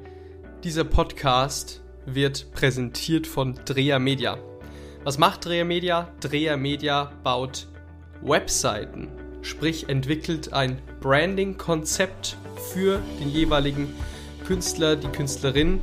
[0.65, 4.39] Dieser Podcast wird präsentiert von Dreher Media.
[5.05, 6.09] Was macht Dreher Media?
[6.21, 7.69] Dreher Media baut
[8.23, 9.09] Webseiten,
[9.43, 12.37] sprich entwickelt ein Branding-Konzept
[12.73, 13.95] für den jeweiligen
[14.47, 15.83] Künstler, die Künstlerin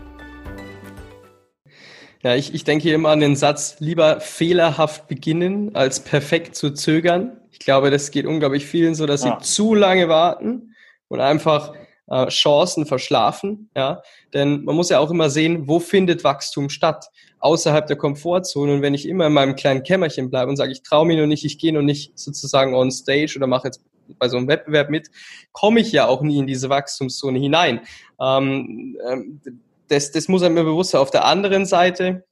[2.23, 7.37] Ja, ich, ich denke immer an den Satz, lieber fehlerhaft beginnen, als perfekt zu zögern.
[7.51, 9.39] Ich glaube, das geht unglaublich vielen so, dass ja.
[9.39, 10.75] sie zu lange warten
[11.07, 11.73] und einfach
[12.07, 13.69] äh, Chancen verschlafen.
[13.75, 14.03] Ja?
[14.33, 17.07] Denn man muss ja auch immer sehen, wo findet Wachstum statt?
[17.39, 18.73] Außerhalb der Komfortzone.
[18.75, 21.25] Und wenn ich immer in meinem kleinen Kämmerchen bleibe und sage, ich traue mich noch
[21.25, 23.81] nicht, ich gehe noch nicht sozusagen on stage oder mache jetzt
[24.19, 25.09] bei so einem Wettbewerb mit,
[25.53, 27.81] komme ich ja auch nie in diese Wachstumszone hinein.
[28.19, 29.41] Ähm, ähm,
[29.91, 31.01] das, das muss einem bewusst sein.
[31.01, 32.25] Auf der anderen Seite,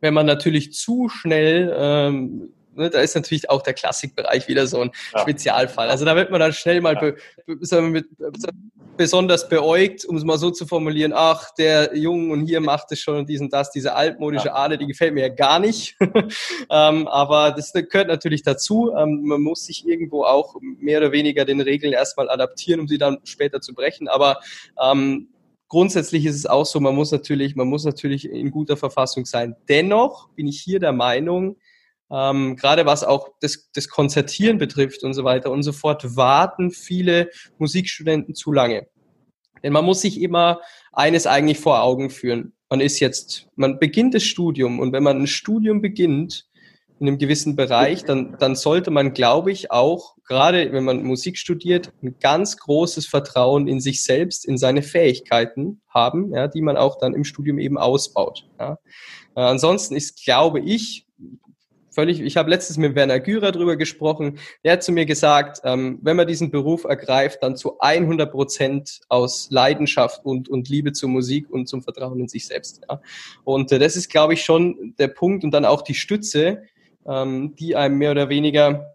[0.00, 4.80] wenn man natürlich zu schnell ähm, ne, da ist natürlich auch der Klassikbereich wieder so
[4.80, 5.20] ein ja.
[5.20, 5.90] Spezialfall.
[5.90, 8.06] Also da wird man dann schnell mal be, be, mit,
[8.96, 13.00] besonders beäugt, um es mal so zu formulieren, ach, der Jung und hier macht es
[13.00, 14.54] schon und diesen das, diese altmodische ja.
[14.54, 15.96] Ader, die gefällt mir ja gar nicht.
[16.70, 18.92] ähm, aber das gehört natürlich dazu.
[18.96, 22.98] Ähm, man muss sich irgendwo auch mehr oder weniger den Regeln erstmal adaptieren, um sie
[22.98, 24.08] dann später zu brechen.
[24.08, 24.40] Aber
[24.82, 25.28] ähm,
[25.68, 29.54] grundsätzlich ist es auch so, man muss natürlich, man muss natürlich in guter Verfassung sein.
[29.68, 31.56] Dennoch bin ich hier der Meinung,
[32.10, 36.70] ähm, gerade was auch das, das Konzertieren betrifft und so weiter und so fort, warten
[36.70, 38.88] viele Musikstudenten zu lange.
[39.62, 40.60] Denn man muss sich immer
[40.92, 42.54] eines eigentlich vor Augen führen.
[42.70, 46.47] Man ist jetzt, man beginnt das Studium und wenn man ein Studium beginnt
[47.00, 51.38] in einem gewissen Bereich, dann, dann sollte man, glaube ich, auch, gerade wenn man Musik
[51.38, 56.76] studiert, ein ganz großes Vertrauen in sich selbst, in seine Fähigkeiten haben, ja, die man
[56.76, 58.46] auch dann im Studium eben ausbaut.
[58.58, 58.78] Ja.
[59.36, 61.06] Äh, ansonsten ist, glaube ich,
[61.98, 65.98] völlig, ich habe letztens mit Werner Gürer drüber gesprochen, der hat zu mir gesagt, ähm,
[66.00, 71.08] wenn man diesen Beruf ergreift, dann zu 100 Prozent aus Leidenschaft und, und Liebe zur
[71.08, 72.82] Musik und zum Vertrauen in sich selbst.
[72.88, 73.00] Ja.
[73.42, 76.62] Und äh, das ist, glaube ich, schon der Punkt und dann auch die Stütze,
[77.08, 78.94] ähm, die einem mehr oder weniger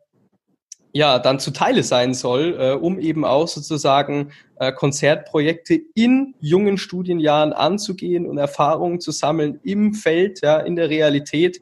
[0.95, 7.51] ja, dann zuteile sein soll, äh, um eben auch sozusagen äh, Konzertprojekte in jungen Studienjahren
[7.51, 11.61] anzugehen und Erfahrungen zu sammeln im Feld, ja, in der Realität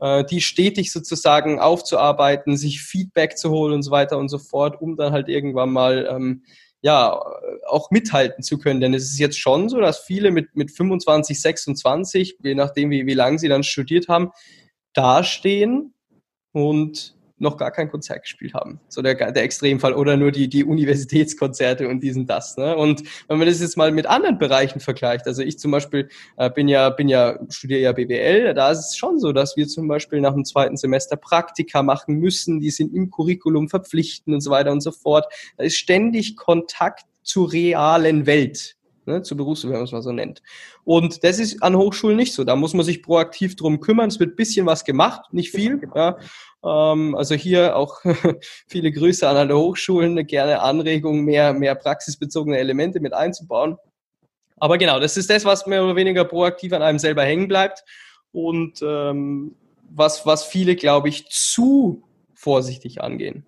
[0.00, 4.80] äh, die stetig sozusagen aufzuarbeiten, sich Feedback zu holen und so weiter und so fort,
[4.80, 6.42] um dann halt irgendwann mal ähm,
[6.80, 7.20] ja
[7.68, 8.80] auch mithalten zu können.
[8.80, 13.06] Denn es ist jetzt schon so, dass viele mit, mit 25, 26, je nachdem wie,
[13.06, 14.30] wie lange sie dann studiert haben,
[14.92, 15.94] dastehen
[16.52, 18.80] und noch gar kein Konzert gespielt haben.
[18.88, 19.94] So der, der Extremfall.
[19.94, 22.56] Oder nur die, die Universitätskonzerte und diesen das.
[22.56, 22.76] Ne?
[22.76, 26.50] Und wenn man das jetzt mal mit anderen Bereichen vergleicht, also ich zum Beispiel äh,
[26.50, 29.88] bin ja, bin ja, studiere ja BWL, da ist es schon so, dass wir zum
[29.88, 34.50] Beispiel nach dem zweiten Semester Praktika machen müssen, die sind im Curriculum verpflichtend und so
[34.50, 35.32] weiter und so fort.
[35.56, 40.12] Da ist ständig Kontakt zur realen Welt ne, zur Berufswelt, wenn man es mal so
[40.12, 40.42] nennt.
[40.84, 42.44] Und das ist an Hochschulen nicht so.
[42.44, 44.08] Da muss man sich proaktiv drum kümmern.
[44.08, 45.80] Es wird bisschen was gemacht, nicht viel.
[45.94, 46.18] Ja.
[46.64, 48.00] Ähm, also hier auch
[48.66, 53.76] viele Grüße an alle Hochschulen, gerne Anregungen, mehr, mehr praxisbezogene Elemente mit einzubauen.
[54.58, 57.82] Aber genau, das ist das, was mehr oder weniger proaktiv an einem selber hängen bleibt
[58.32, 59.56] und ähm,
[59.88, 62.02] was, was viele, glaube ich, zu
[62.34, 63.44] vorsichtig angehen.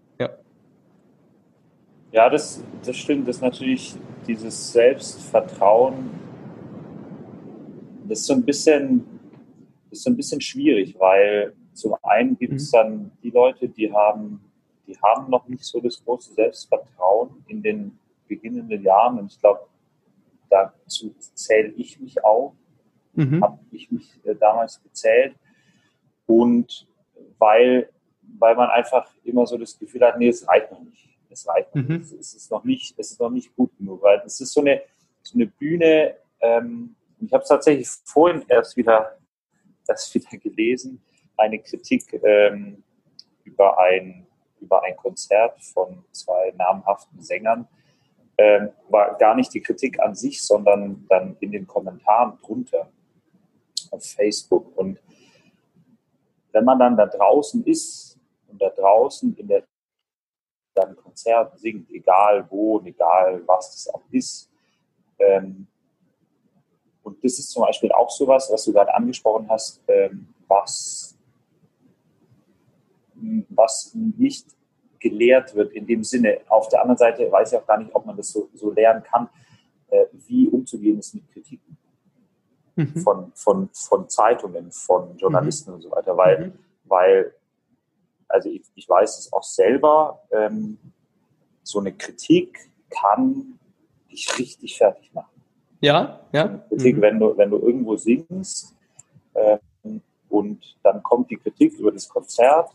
[2.13, 3.27] Ja, das, das stimmt.
[3.27, 3.95] Das ist natürlich
[4.27, 6.11] dieses Selbstvertrauen,
[8.07, 9.05] das ist so ein bisschen,
[9.89, 12.77] das ist so ein bisschen schwierig, weil zum einen gibt es mhm.
[12.77, 14.45] dann die Leute, die haben,
[14.87, 17.99] die haben noch nicht so das große Selbstvertrauen in den
[18.29, 19.19] beginnenden Jahren.
[19.19, 19.61] Und ich glaube,
[20.51, 22.55] dazu zähle ich mich auch,
[23.15, 23.43] mhm.
[23.43, 25.35] habe ich mich äh, damals gezählt.
[26.27, 26.87] Und
[27.39, 27.89] weil,
[28.39, 31.12] weil man einfach immer so das Gefühl hat, nee, es reicht noch nicht.
[31.33, 31.99] Es reicht noch mhm.
[31.99, 32.13] nicht.
[32.13, 34.83] Es ist noch nicht, es ist noch nicht gut genug, weil es ist so eine,
[35.23, 39.19] so eine Bühne, ähm, ich habe es tatsächlich vorhin erst wieder,
[39.87, 41.03] das wieder gelesen,
[41.37, 42.83] eine Kritik ähm,
[43.45, 44.27] über, ein,
[44.61, 47.69] über ein Konzert von zwei namhaften Sängern.
[48.39, 52.91] Ähm, war gar nicht die Kritik an sich, sondern dann in den Kommentaren drunter
[53.91, 54.77] auf Facebook.
[54.77, 55.01] Und
[56.53, 58.19] wenn man dann da draußen ist
[58.49, 59.65] und da draußen in der
[60.75, 64.51] dann Konzert singt, egal wo und egal was das auch ist.
[65.19, 65.67] Ähm,
[67.03, 71.17] und das ist zum Beispiel auch sowas, was du gerade angesprochen hast, ähm, was
[73.51, 74.47] was nicht
[74.99, 76.41] gelehrt wird in dem Sinne.
[76.49, 79.03] Auf der anderen Seite weiß ich auch gar nicht, ob man das so, so lernen
[79.03, 79.29] kann,
[79.89, 81.77] äh, wie umzugehen ist mit Kritiken.
[82.77, 82.97] mhm.
[83.03, 85.75] von, von, von Zeitungen, von Journalisten mhm.
[85.77, 86.53] und so weiter, weil, mhm.
[86.85, 87.35] weil
[88.33, 90.79] also ich, ich weiß es auch selber, ähm,
[91.63, 93.59] so eine Kritik kann
[94.11, 95.43] dich richtig fertig machen.
[95.81, 96.49] Ja, ja.
[96.49, 97.03] So Kritik, mhm.
[97.03, 98.75] wenn, du, wenn du irgendwo singst
[99.35, 102.71] ähm, und dann kommt die Kritik über das Konzert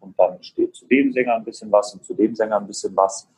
[0.00, 2.96] und dann steht zu dem Sänger ein bisschen was und zu dem Sänger ein bisschen
[2.96, 3.28] was.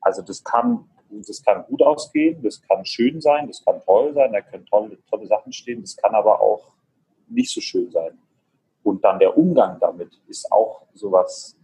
[0.00, 4.32] Also das kann, das kann gut ausgehen, das kann schön sein, das kann toll sein,
[4.32, 6.72] da können tolle, tolle Sachen stehen, das kann aber auch
[7.28, 8.16] nicht so schön sein.
[8.86, 11.56] Und dann der Umgang damit ist auch sowas,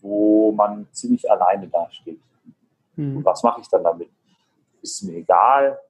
[0.00, 2.20] wo man ziemlich alleine dasteht.
[2.94, 3.16] Mhm.
[3.16, 4.08] Und was mache ich dann damit?
[4.80, 5.80] Ist mir egal,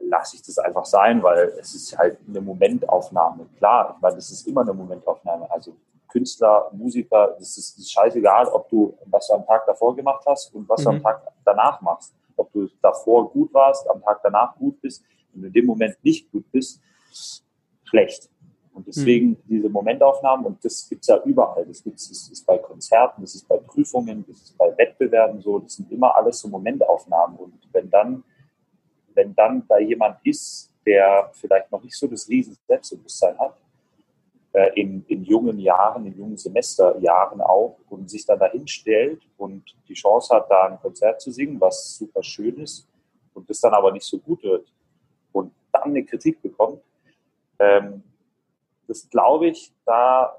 [0.00, 3.46] lasse ich das einfach sein, weil es ist halt eine Momentaufnahme.
[3.58, 5.48] Klar, ich meine, das ist immer eine Momentaufnahme.
[5.48, 5.76] Also
[6.08, 10.24] Künstler, Musiker, das ist, das ist scheißegal, ob du was du am Tag davor gemacht
[10.26, 10.84] hast und was mhm.
[10.84, 11.02] du am.
[11.04, 12.12] Tag danach machst.
[12.36, 15.96] Ob du davor gut warst, am Tag danach gut bist, wenn du in dem Moment
[16.02, 16.80] nicht gut bist,
[17.84, 18.31] schlecht.
[18.74, 19.36] Und deswegen mhm.
[19.48, 21.64] diese Momentaufnahmen, und das gibt es ja überall.
[21.66, 25.58] Das gibt es ist bei Konzerten, das ist bei Prüfungen, das ist bei Wettbewerben so,
[25.58, 27.36] das sind immer alles so Momentaufnahmen.
[27.36, 28.24] Und wenn dann,
[29.14, 33.56] wenn dann da jemand ist, der vielleicht noch nicht so das riesen Selbstbewusstsein hat,
[34.52, 39.62] äh, in, in jungen Jahren, in jungen Semesterjahren auch, und sich dann dahin stellt und
[39.88, 42.88] die Chance hat, da ein Konzert zu singen, was super schön ist,
[43.34, 44.70] und das dann aber nicht so gut wird
[45.32, 46.80] und dann eine Kritik bekommt,
[47.58, 48.02] ähm,
[48.86, 50.36] das glaube ich, da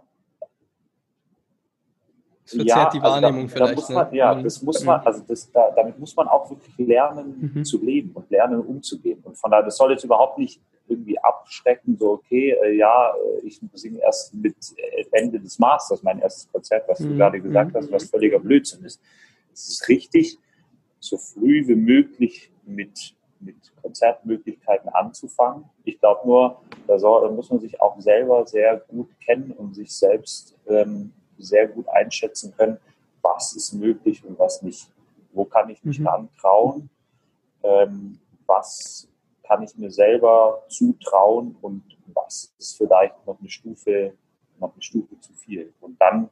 [2.43, 3.89] das ja, die Wahrnehmung also da, vielleicht.
[3.89, 4.17] Da man, ne?
[4.17, 4.43] Ja, mhm.
[4.43, 7.65] das muss man, also das, da, damit muss man auch wirklich lernen mhm.
[7.65, 9.21] zu leben und lernen umzugehen.
[9.23, 13.47] Und von daher, das soll jetzt überhaupt nicht irgendwie abschrecken, so okay, äh, ja, äh,
[13.47, 17.09] ich singe erst mit äh, Ende des Masters, mein erstes Konzert, was mhm.
[17.09, 17.77] du gerade gesagt mhm.
[17.77, 19.01] hast, was völliger Blödsinn ist.
[19.53, 20.37] Es ist richtig,
[20.99, 25.65] so früh wie möglich mit mit Konzertmöglichkeiten anzufangen.
[25.83, 29.75] Ich glaube nur, da, soll, da, muss man sich auch selber sehr gut kennen und
[29.75, 32.77] sich selbst ähm, sehr gut einschätzen können,
[33.21, 34.89] was ist möglich und was nicht.
[35.31, 36.07] Wo kann ich mich mhm.
[36.07, 36.89] rantrauen?
[37.63, 39.07] Ähm, was
[39.43, 44.13] kann ich mir selber zutrauen und was ist vielleicht noch eine Stufe,
[44.59, 45.73] noch eine Stufe zu viel?
[45.81, 46.29] Und dann,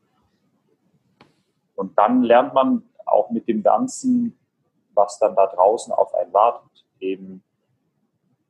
[1.76, 4.38] und dann lernt man auch mit dem Ganzen,
[4.93, 7.44] was dann da draußen auf einen wartet eben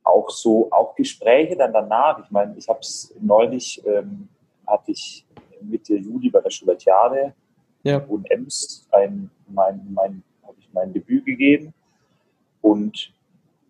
[0.04, 2.22] auch so, auch Gespräche dann danach.
[2.24, 4.28] Ich meine, ich habe es neulich, ähm,
[4.66, 5.26] hatte ich
[5.60, 7.34] Mitte Juli bei der Schubert-Jade
[7.82, 7.98] ja.
[7.98, 11.72] und Ems ein, mein, mein, habe ich mein Debüt gegeben
[12.60, 13.12] und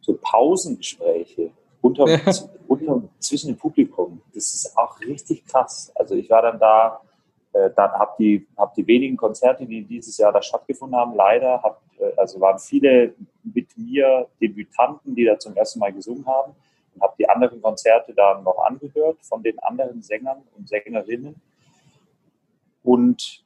[0.00, 2.20] so Pausengespräche unter, ja.
[2.68, 5.92] unter, zwischen dem Publikum, das ist auch richtig krass.
[5.94, 7.00] Also ich war dann da,
[7.52, 11.62] äh, dann habe die, hab die wenigen Konzerte, die dieses Jahr da stattgefunden haben, leider,
[11.62, 16.54] hab, äh, also waren viele mit mir Debütanten, die da zum ersten Mal gesungen haben.
[16.94, 21.34] Und habe die anderen Konzerte dann noch angehört von den anderen Sängern und Sängerinnen.
[22.82, 23.42] Und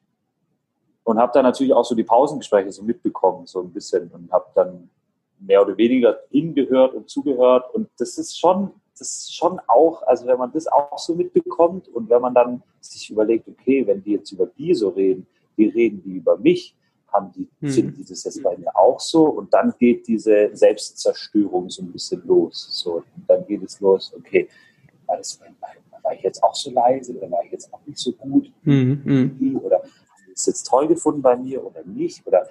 [1.07, 4.09] und habe dann natürlich auch so die Pausengespräche so mitbekommen, so ein bisschen.
[4.09, 4.91] Und habe dann
[5.39, 7.73] mehr oder weniger hingehört und zugehört.
[7.73, 11.89] Und das ist schon das ist schon auch, also wenn man das auch so mitbekommt
[11.89, 15.69] und wenn man dann sich überlegt, okay, wenn die jetzt über die so reden, wie
[15.69, 16.75] reden die über mich,
[17.13, 17.71] haben die, hm.
[17.71, 21.93] finden die das jetzt bei mir auch so und dann geht diese Selbstzerstörung so ein
[21.93, 22.69] bisschen los.
[22.71, 24.49] So, und dann geht es los, okay,
[25.07, 25.41] war, das,
[26.03, 28.51] war ich jetzt auch so leise oder war ich jetzt auch nicht so gut?
[28.65, 29.03] Hm.
[29.05, 29.61] Hm.
[29.63, 29.83] Oder
[30.33, 32.27] ist jetzt toll gefunden bei mir oder nicht?
[32.27, 32.49] Oder,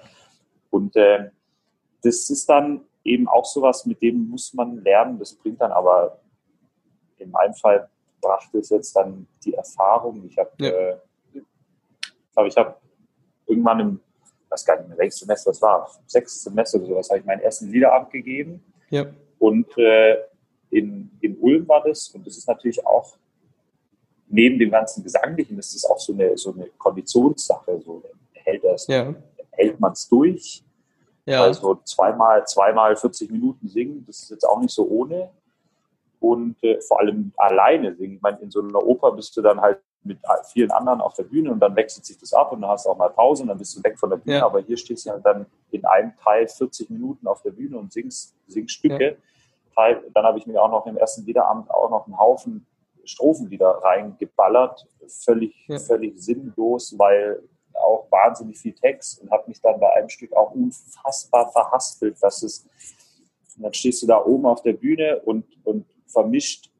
[0.70, 1.30] und äh,
[2.02, 5.18] das ist dann eben auch sowas, mit dem muss man lernen.
[5.18, 6.20] Das bringt dann aber
[7.26, 7.88] in meinem Fall
[8.20, 10.24] brachte es jetzt dann die Erfahrung.
[10.28, 10.70] Ich habe, ja.
[10.70, 10.96] äh,
[11.32, 11.42] ich
[12.46, 12.76] ich habe
[13.46, 14.00] irgendwann im,
[14.48, 17.40] was gar nicht mehr, welches Semester das war, sechstes Semester oder sowas, habe ich meinen
[17.40, 18.62] ersten Liederabend gegeben.
[18.90, 19.06] Ja.
[19.38, 20.16] Und äh,
[20.70, 22.08] in, in Ulm war das.
[22.08, 23.16] Und das ist natürlich auch
[24.28, 27.80] neben dem ganzen Gesanglichen, ist das auch so eine, so eine Konditionssache.
[27.84, 29.14] So hält das, ja.
[29.52, 30.62] hält man es durch.
[31.24, 31.42] Ja.
[31.42, 35.30] Also zweimal, zweimal 40 Minuten singen, das ist jetzt auch nicht so ohne
[36.26, 38.16] und äh, vor allem alleine singen.
[38.16, 40.18] Ich meine, in so einer Oper bist du dann halt mit
[40.52, 42.90] vielen anderen auf der Bühne und dann wechselt sich das ab und dann hast du
[42.90, 44.38] auch mal Pause und dann bist du weg von der Bühne.
[44.38, 44.46] Ja.
[44.46, 47.92] Aber hier stehst du ja dann in einem Teil 40 Minuten auf der Bühne und
[47.92, 49.16] singst, singst Stücke.
[49.76, 50.00] Ja.
[50.14, 52.66] Dann habe ich mir auch noch im ersten Liederabend auch noch einen Haufen
[53.04, 54.86] Strophenlieder reingeballert.
[55.06, 55.78] Völlig, ja.
[55.78, 57.42] völlig sinnlos, weil
[57.74, 62.42] auch wahnsinnig viel Text und habe mich dann bei einem Stück auch unfassbar verhaspelt, dass
[62.42, 62.66] es
[63.56, 66.70] und dann stehst du da oben auf der Bühne und, und vermischt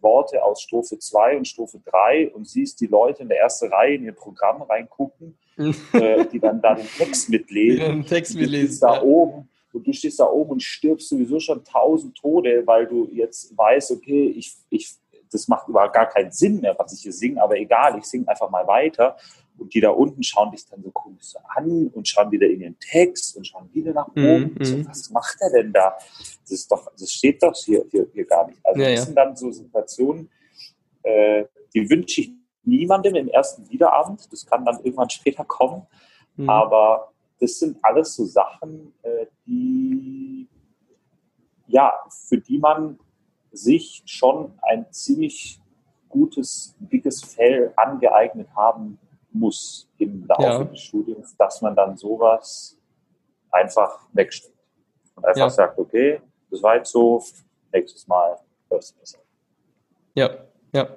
[0.00, 3.94] Worte aus Strophe 2 und Strophe 3 und siehst die Leute in der ersten Reihe
[3.94, 5.36] in ihr Programm reingucken,
[5.92, 7.80] äh, die dann da den Text mitlesen.
[7.80, 8.80] Den Text mitlesen.
[8.80, 9.02] da ja.
[9.02, 13.56] oben und du stehst da oben und stirbst sowieso schon tausend Tode, weil du jetzt
[13.56, 14.94] weißt, okay, ich, ich,
[15.30, 18.26] das macht überhaupt gar keinen Sinn mehr, was ich hier singe, aber egal, ich singe
[18.26, 19.16] einfach mal weiter.
[19.58, 22.60] Und die da unten schauen dich dann so komisch so an und schauen wieder in
[22.60, 24.54] den Text und schauen wieder nach oben.
[24.58, 25.96] Mm, so, was macht er denn da?
[26.42, 28.58] Das ist doch, das steht doch hier, hier, hier gar nicht.
[28.64, 29.04] Also ja, das ja.
[29.06, 30.30] sind dann so Situationen,
[31.02, 32.32] äh, die wünsche ich
[32.64, 34.30] niemandem im ersten Liederabend.
[34.30, 35.86] Das kann dann irgendwann später kommen.
[36.36, 36.50] Mhm.
[36.50, 40.48] Aber das sind alles so Sachen, äh, die,
[41.66, 41.94] ja,
[42.28, 42.98] für die man
[43.52, 45.60] sich schon ein ziemlich
[46.08, 48.98] gutes, dickes Fell angeeignet haben
[49.38, 50.64] muss im Laufe ja.
[50.64, 52.76] des Studiums, dass man dann sowas
[53.50, 54.54] einfach wegsteckt
[55.14, 55.50] und einfach ja.
[55.50, 56.20] sagt, okay,
[56.50, 57.22] das war jetzt so,
[57.72, 58.38] nächstes Mal
[58.70, 59.18] hörst du besser.
[60.14, 60.30] Ja,
[60.72, 60.88] ja.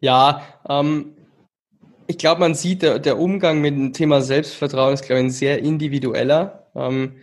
[0.00, 1.16] Ja, ähm,
[2.06, 5.30] ich glaube, man sieht, der, der, Umgang mit dem Thema Selbstvertrauen ist, glaube ich, ein
[5.30, 6.66] sehr individueller.
[6.74, 7.16] Ähm,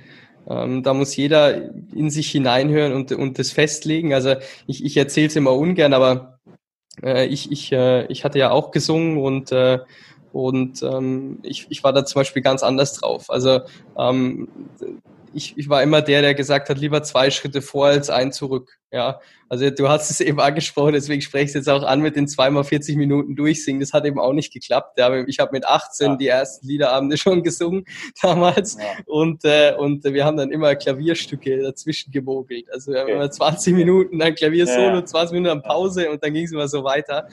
[0.47, 4.13] ähm, da muss jeder in sich hineinhören und, und das festlegen.
[4.13, 4.35] Also
[4.67, 6.39] ich, ich erzähle es immer ungern, aber
[7.01, 9.79] äh, ich, ich, äh, ich hatte ja auch gesungen und, äh,
[10.33, 13.29] und ähm, ich, ich war da zum Beispiel ganz anders drauf.
[13.29, 13.61] Also
[13.97, 14.47] ähm,
[15.33, 18.79] ich, ich war immer der, der gesagt hat, lieber zwei Schritte vor als ein zurück.
[18.91, 19.19] Ja,
[19.49, 22.27] also du hast es eben angesprochen, deswegen spreche ich es jetzt auch an mit den
[22.27, 23.79] zweimal 40 Minuten durchsingen.
[23.79, 24.97] Das hat eben auch nicht geklappt.
[24.97, 26.15] Ja, ich habe mit 18 ja.
[26.15, 27.85] die ersten Liederabende schon gesungen
[28.21, 28.85] damals ja.
[29.05, 32.71] und, äh, und wir haben dann immer Klavierstücke dazwischen gemogelt.
[32.71, 33.15] Also wir haben okay.
[33.15, 35.05] immer 20 Minuten dann Klaviersolo, ja.
[35.05, 37.27] 20 Minuten Pause und dann ging es immer so weiter.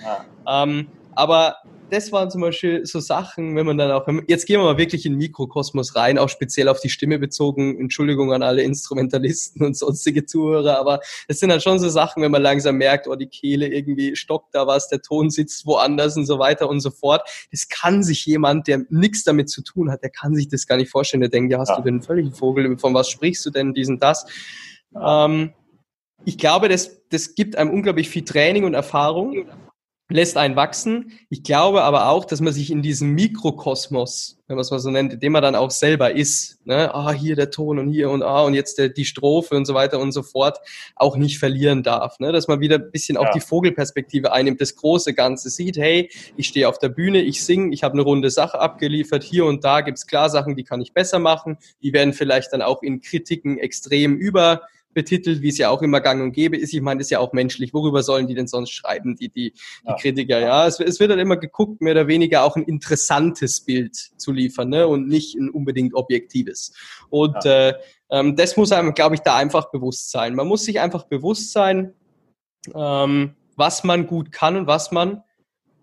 [0.47, 1.57] Ähm, aber
[1.91, 5.07] das waren zum Beispiel so Sachen, wenn man dann auch, jetzt gehen wir mal wirklich
[5.07, 7.79] in den Mikrokosmos rein, auch speziell auf die Stimme bezogen.
[7.81, 12.31] Entschuldigung an alle Instrumentalisten und sonstige Zuhörer, aber es sind dann schon so Sachen, wenn
[12.31, 16.27] man langsam merkt, oh, die Kehle irgendwie stockt da was, der Ton sitzt woanders und
[16.27, 17.29] so weiter und so fort.
[17.51, 20.77] Das kann sich jemand, der nichts damit zu tun hat, der kann sich das gar
[20.77, 21.21] nicht vorstellen.
[21.21, 21.77] Der denkt, ja, hast ja.
[21.77, 24.27] du denn einen völligen Vogel, von was sprichst du denn, diesen, das?
[24.93, 25.27] Ja.
[25.27, 25.53] Ähm,
[26.25, 29.47] ich glaube, das, das gibt einem unglaublich viel Training und Erfahrung
[30.11, 31.13] lässt einen wachsen.
[31.31, 34.91] Ich glaube aber auch, dass man sich in diesem Mikrokosmos, wenn man es mal so
[34.91, 38.23] nennt, dem man dann auch selber ist, ne, ah, hier der Ton und hier und
[38.23, 40.59] ah, und jetzt der, die Strophe und so weiter und so fort,
[40.97, 42.19] auch nicht verlieren darf.
[42.19, 42.33] Ne?
[42.33, 43.21] Dass man wieder ein bisschen ja.
[43.21, 47.45] auch die Vogelperspektive einnimmt, das große Ganze sieht, hey, ich stehe auf der Bühne, ich
[47.45, 50.81] singe, ich habe eine runde Sache abgeliefert, hier und da gibt's klar Sachen, die kann
[50.81, 55.59] ich besser machen, die werden vielleicht dann auch in Kritiken extrem über betitelt, wie es
[55.59, 56.75] ja auch immer gang und gäbe ist.
[56.75, 57.73] Ich meine, das ist ja auch menschlich.
[57.73, 59.55] Worüber sollen die denn sonst schreiben, die, die, die
[59.87, 59.95] ja.
[59.95, 60.41] Kritiker?
[60.41, 64.33] Ja, es, es, wird dann immer geguckt, mehr oder weniger auch ein interessantes Bild zu
[64.33, 64.87] liefern ne?
[64.87, 66.73] und nicht ein unbedingt objektives.
[67.09, 67.69] Und ja.
[67.69, 67.75] äh,
[68.11, 70.35] ähm, das muss einem, glaube ich, da einfach bewusst sein.
[70.35, 71.95] Man muss sich einfach bewusst sein,
[72.75, 75.23] ähm, was man gut kann und was man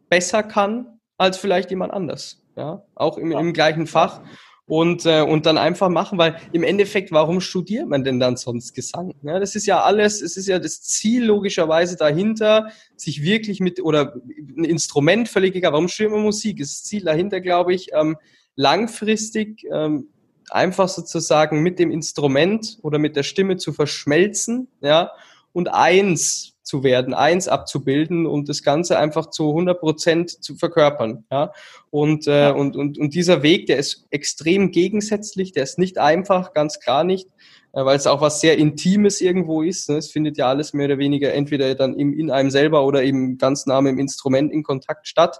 [0.10, 2.44] besser kann als vielleicht jemand anders.
[2.56, 4.22] Ja, auch im, im gleichen Fach
[4.68, 8.74] und, äh, und dann einfach machen, weil im Endeffekt, warum studiert man denn dann sonst
[8.74, 9.14] Gesang?
[9.24, 13.82] Ja, das ist ja alles, es ist ja das Ziel logischerweise dahinter, sich wirklich mit,
[13.82, 14.16] oder
[14.58, 16.60] ein Instrument völlig egal, warum studiert man Musik?
[16.60, 18.18] Das Ziel dahinter, glaube ich, ähm,
[18.56, 20.10] langfristig ähm,
[20.50, 25.12] einfach sozusagen mit dem Instrument oder mit der Stimme zu verschmelzen, ja,
[25.54, 31.24] und eins zu werden, eins abzubilden und das Ganze einfach zu 100 Prozent zu verkörpern.
[31.32, 31.54] Ja?
[31.90, 36.54] Und, äh, und, und, und dieser Weg, der ist extrem gegensätzlich, der ist nicht einfach,
[36.54, 37.30] ganz klar nicht,
[37.72, 39.90] äh, weil es auch was sehr Intimes irgendwo ist.
[39.90, 39.96] Ne?
[39.96, 43.38] Es findet ja alles mehr oder weniger entweder dann im, in einem selber oder eben
[43.38, 45.40] ganz nah mit dem Instrument in Kontakt statt.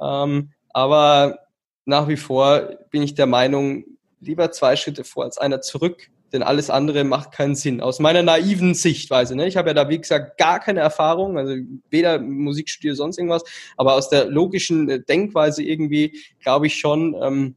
[0.00, 1.40] Ähm, aber
[1.84, 3.84] nach wie vor bin ich der Meinung,
[4.20, 7.80] lieber zwei Schritte vor als einer zurück denn alles andere macht keinen Sinn.
[7.80, 9.34] Aus meiner naiven Sichtweise.
[9.36, 9.46] Ne?
[9.46, 11.54] Ich habe ja da, wie gesagt, gar keine Erfahrung, also
[11.90, 13.44] weder Musikstudio sonst irgendwas,
[13.76, 17.54] aber aus der logischen äh, Denkweise irgendwie glaube ich schon, ähm,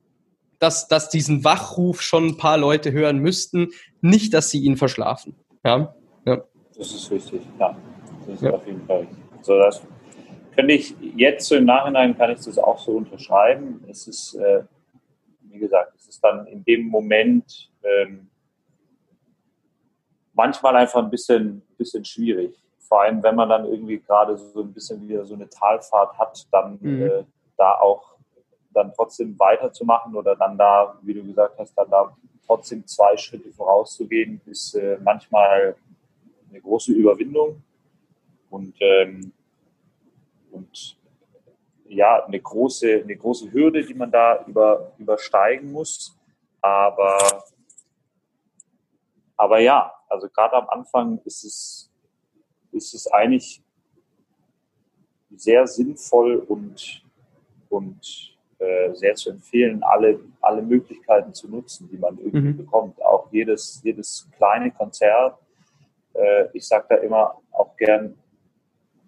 [0.59, 3.69] dass, dass diesen Wachruf schon ein paar Leute hören müssten,
[4.01, 5.35] nicht, dass sie ihn verschlafen.
[5.65, 5.93] Ja,
[6.25, 6.43] ja.
[6.77, 7.77] Das ist richtig, ja.
[8.25, 8.51] Das ist ja.
[8.51, 9.17] auf jeden Fall richtig.
[9.41, 9.81] So, das
[10.55, 13.83] könnte ich jetzt so im Nachhinein kann ich das auch so unterschreiben.
[13.89, 14.63] Es ist, äh,
[15.49, 18.29] wie gesagt, es ist dann in dem Moment, ähm,
[20.33, 22.55] manchmal einfach ein bisschen, bisschen schwierig.
[22.79, 26.47] Vor allem, wenn man dann irgendwie gerade so ein bisschen wieder so eine Talfahrt hat,
[26.51, 27.01] dann mhm.
[27.03, 27.23] äh,
[27.57, 28.13] da auch
[28.73, 32.15] dann trotzdem weiterzumachen oder dann da, wie du gesagt hast, dann da
[32.45, 35.75] trotzdem zwei Schritte vorauszugehen, ist äh, manchmal
[36.49, 37.63] eine große Überwindung
[38.49, 39.31] und, ähm,
[40.51, 40.97] und
[41.87, 46.17] ja, eine große, eine große Hürde, die man da über, übersteigen muss.
[46.61, 47.43] Aber,
[49.35, 51.91] aber ja, also gerade am Anfang ist es,
[52.71, 53.63] ist es eigentlich
[55.35, 57.03] sehr sinnvoll und,
[57.69, 62.57] und äh, sehr zu empfehlen, alle, alle Möglichkeiten zu nutzen, die man irgendwie mhm.
[62.57, 63.01] bekommt.
[63.01, 65.39] Auch jedes, jedes kleine Konzert.
[66.13, 68.15] Äh, ich sage da immer auch gern,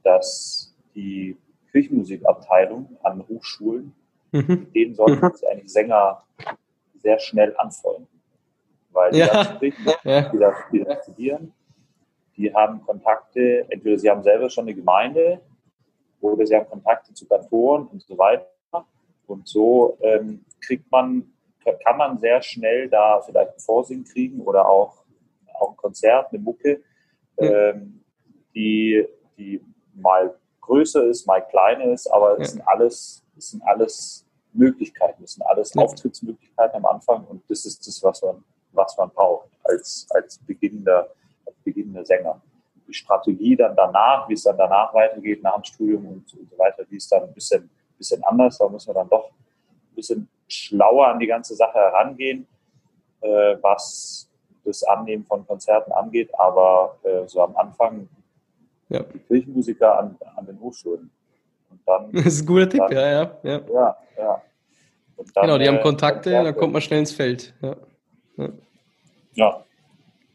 [0.04, 1.38] dass die
[1.72, 3.94] Kirchenmusikabteilung an Hochschulen,
[4.32, 4.72] mhm.
[4.74, 5.34] denen sollten mhm.
[5.34, 6.24] sich eigentlich Sänger
[6.96, 8.15] sehr schnell anfreunden.
[8.96, 9.58] Weil die, ja.
[9.60, 10.30] Kirchen, ja.
[10.30, 11.54] die, da, die da studieren,
[12.38, 15.42] die haben Kontakte, entweder sie haben selber schon eine Gemeinde
[16.22, 18.48] oder sie haben Kontakte zu Kantoren und so weiter.
[19.28, 21.34] Und so ähm, kriegt man,
[21.84, 25.04] kann man sehr schnell da vielleicht ein Vorsingen kriegen oder auch,
[25.54, 26.82] auch ein Konzert, eine Mucke,
[27.38, 28.02] ähm,
[28.54, 29.06] die,
[29.38, 29.62] die
[29.94, 35.34] mal größer ist, mal kleiner ist, aber es sind alles, es sind alles Möglichkeiten, es
[35.34, 35.82] sind alles ja.
[35.82, 38.44] Auftrittsmöglichkeiten am Anfang und das ist das, was man,
[38.76, 41.10] was man braucht als, als beginnender,
[41.46, 42.42] als beginnender Sänger.
[42.88, 46.58] Die Strategie dann danach, wie es dann danach weitergeht, nach dem Studium und, und so
[46.58, 48.58] weiter, die ist dann ein bisschen bisschen anders.
[48.58, 52.48] Da müssen wir dann doch ein bisschen schlauer an die ganze Sache herangehen,
[53.22, 54.30] äh, was
[54.64, 56.30] das Annehmen von Konzerten angeht.
[56.38, 58.08] Aber äh, so am Anfang
[58.90, 59.02] ja.
[59.04, 61.10] die Kirchenmusiker an, an den Hochschulen.
[61.70, 63.38] Und dann, das ist ein guter Tipp, ja, ja.
[63.44, 63.98] Ja, ja.
[64.18, 64.42] ja.
[65.34, 66.44] Dann, genau, die haben äh, Kontakte, Konzerte.
[66.46, 67.54] dann kommt man schnell ins Feld.
[67.62, 67.76] Ja.
[68.38, 68.50] ja.
[69.36, 69.66] Ja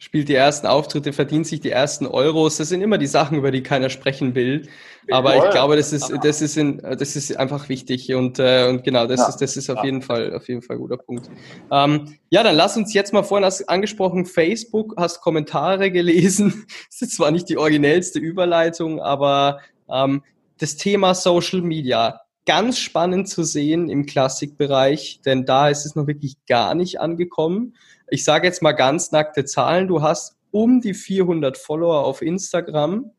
[0.00, 2.56] spielt die ersten Auftritte, verdient sich die ersten Euros.
[2.56, 4.66] Das sind immer die Sachen, über die keiner sprechen will.
[5.10, 8.82] Aber ich glaube, das ist, das ist, in, das ist einfach wichtig und, äh, und
[8.82, 9.28] genau, das ja.
[9.28, 11.28] ist, das ist auf jeden Fall, auf jeden Fall ein guter Punkt.
[11.70, 16.66] Ähm, ja, dann lass uns jetzt mal vorhin, hast angesprochen, Facebook, hast Kommentare gelesen.
[16.90, 20.22] Das ist zwar nicht die originellste Überleitung, aber ähm,
[20.58, 26.06] das Thema Social Media, ganz spannend zu sehen im Klassikbereich, denn da ist es noch
[26.06, 27.74] wirklich gar nicht angekommen
[28.10, 33.12] ich sage jetzt mal ganz nackte Zahlen, du hast um die 400 Follower auf Instagram,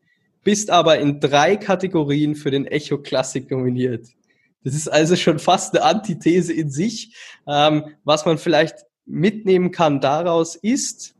[0.44, 4.08] bist aber in drei Kategorien für den Echo Classic nominiert.
[4.64, 7.16] Das ist also schon fast eine Antithese in sich.
[7.48, 8.76] Ähm, was man vielleicht
[9.06, 11.14] mitnehmen kann daraus ist,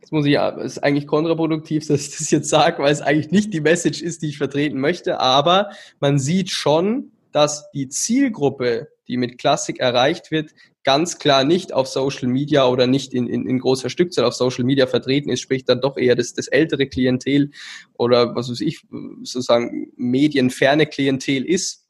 [0.00, 3.30] jetzt muss ich, es ist eigentlich kontraproduktiv, dass ich das jetzt sage, weil es eigentlich
[3.30, 5.70] nicht die Message ist, die ich vertreten möchte, aber
[6.00, 10.50] man sieht schon, dass die Zielgruppe, die mit Klassik erreicht wird,
[10.84, 14.64] ganz klar nicht auf Social Media oder nicht in, in, in großer Stückzahl auf Social
[14.64, 17.50] Media vertreten ist, sprich dann doch eher das, das ältere Klientel
[17.98, 18.82] oder was weiß ich,
[19.22, 21.86] sozusagen medienferne Klientel ist,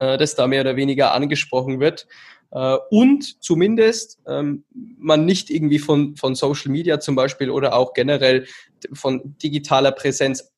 [0.00, 2.06] äh, das da mehr oder weniger angesprochen wird.
[2.50, 7.92] Äh, und zumindest ähm, man nicht irgendwie von, von Social Media zum Beispiel oder auch
[7.92, 8.46] generell
[8.92, 10.52] von digitaler Präsenz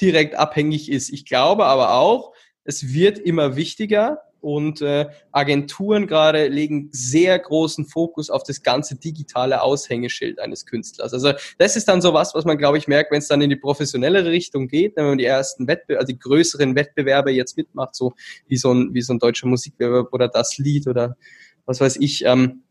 [0.00, 1.10] direkt abhängig ist.
[1.10, 2.32] Ich glaube aber auch,
[2.64, 8.96] es wird immer wichtiger, und äh, Agenturen gerade legen sehr großen Fokus auf das ganze
[8.96, 11.12] digitale Aushängeschild eines Künstlers.
[11.12, 13.50] Also das ist dann so was, was man, glaube ich, merkt, wenn es dann in
[13.50, 17.94] die professionellere Richtung geht, wenn man die ersten Wettbewerbe, also die größeren Wettbewerbe jetzt mitmacht,
[17.94, 18.12] so
[18.48, 21.16] wie so ein, wie so ein deutscher Musikwettbewerb oder das Lied oder
[21.64, 22.62] was weiß ich, ähm,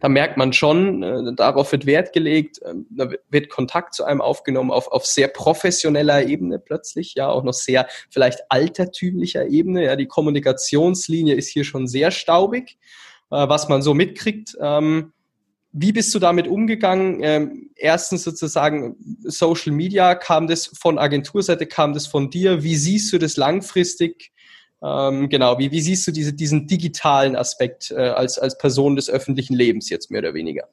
[0.00, 4.20] da merkt man schon, äh, darauf wird Wert gelegt, äh, da wird Kontakt zu einem
[4.20, 9.84] aufgenommen auf, auf sehr professioneller Ebene plötzlich, ja, auch noch sehr vielleicht altertümlicher Ebene.
[9.84, 12.78] Ja, die Kommunikationslinie ist hier schon sehr staubig,
[13.30, 14.56] äh, was man so mitkriegt.
[14.60, 15.12] Ähm,
[15.72, 17.20] wie bist du damit umgegangen?
[17.22, 22.64] Ähm, erstens sozusagen Social Media, kam das von Agenturseite, kam das von dir?
[22.64, 24.32] Wie siehst du das langfristig?
[24.82, 29.10] Ähm, genau, wie, wie siehst du diese, diesen digitalen Aspekt äh, als, als Person des
[29.10, 30.68] öffentlichen Lebens jetzt mehr oder weniger?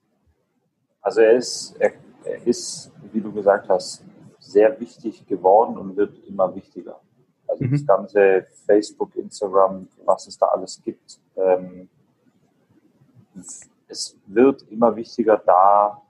[1.01, 1.91] Also er ist, er,
[2.23, 4.03] er ist, wie du gesagt hast,
[4.39, 6.99] sehr wichtig geworden und wird immer wichtiger.
[7.47, 7.71] Also mhm.
[7.71, 11.89] das ganze Facebook, Instagram, was es da alles gibt, ähm,
[13.87, 16.01] es wird immer wichtiger, da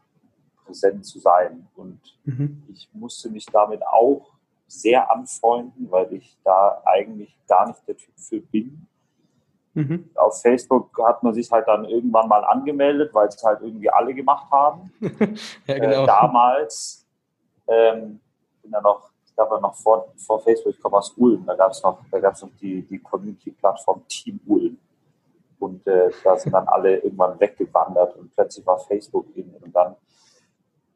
[0.65, 1.67] präsent zu sein.
[1.75, 2.63] Und mhm.
[2.71, 4.33] ich musste mich damit auch
[4.67, 8.87] sehr anfreunden, weil ich da eigentlich gar nicht der Typ für bin.
[9.73, 10.09] Mhm.
[10.15, 14.13] Auf Facebook hat man sich halt dann irgendwann mal angemeldet, weil es halt irgendwie alle
[14.13, 14.91] gemacht haben.
[15.67, 16.03] ja, genau.
[16.03, 17.05] äh, damals,
[17.67, 18.19] ähm,
[18.61, 21.71] bin ja noch, ich glaube noch vor, vor Facebook, ich komme aus Ulm, da gab
[21.71, 24.77] es noch, da gab's noch die, die Community-Plattform Team Ulm.
[25.59, 29.95] Und äh, da sind dann alle irgendwann weggewandert und plötzlich war Facebook in und dann.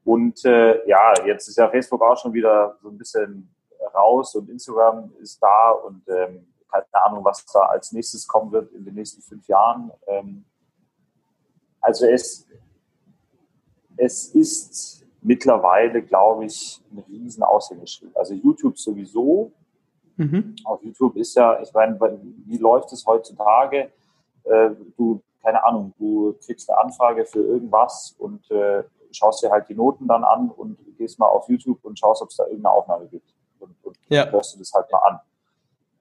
[0.04, 3.48] Und äh, ja, jetzt ist ja Facebook auch schon wieder so ein bisschen
[3.94, 8.72] raus und Instagram ist da und ähm, keine Ahnung, was da als nächstes kommen wird
[8.72, 9.92] in den nächsten fünf Jahren.
[10.08, 10.46] Ähm,
[11.82, 12.48] also es,
[13.98, 18.16] es ist mittlerweile, glaube ich, ein riesen Aushängeschild.
[18.16, 19.52] Also YouTube sowieso.
[20.16, 20.56] Mhm.
[20.64, 22.00] Auf YouTube ist ja, ich meine,
[22.46, 23.92] wie läuft es heutzutage?
[24.44, 29.68] Äh, du, keine Ahnung, du kriegst eine Anfrage für irgendwas und äh, schaust dir halt
[29.68, 32.76] die Noten dann an und gehst mal auf YouTube und schaust, ob es da irgendeine
[32.76, 34.30] Aufnahme gibt und, und ja.
[34.30, 35.20] hörst du das halt mal an.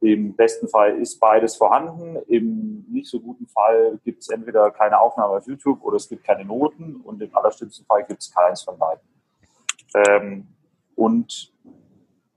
[0.00, 4.98] Im besten Fall ist beides vorhanden, im nicht so guten Fall gibt es entweder keine
[4.98, 8.62] Aufnahme auf YouTube oder es gibt keine Noten und im allerschlimmsten Fall gibt es keins
[8.62, 9.02] von beiden.
[9.94, 10.48] Ähm,
[10.96, 11.52] und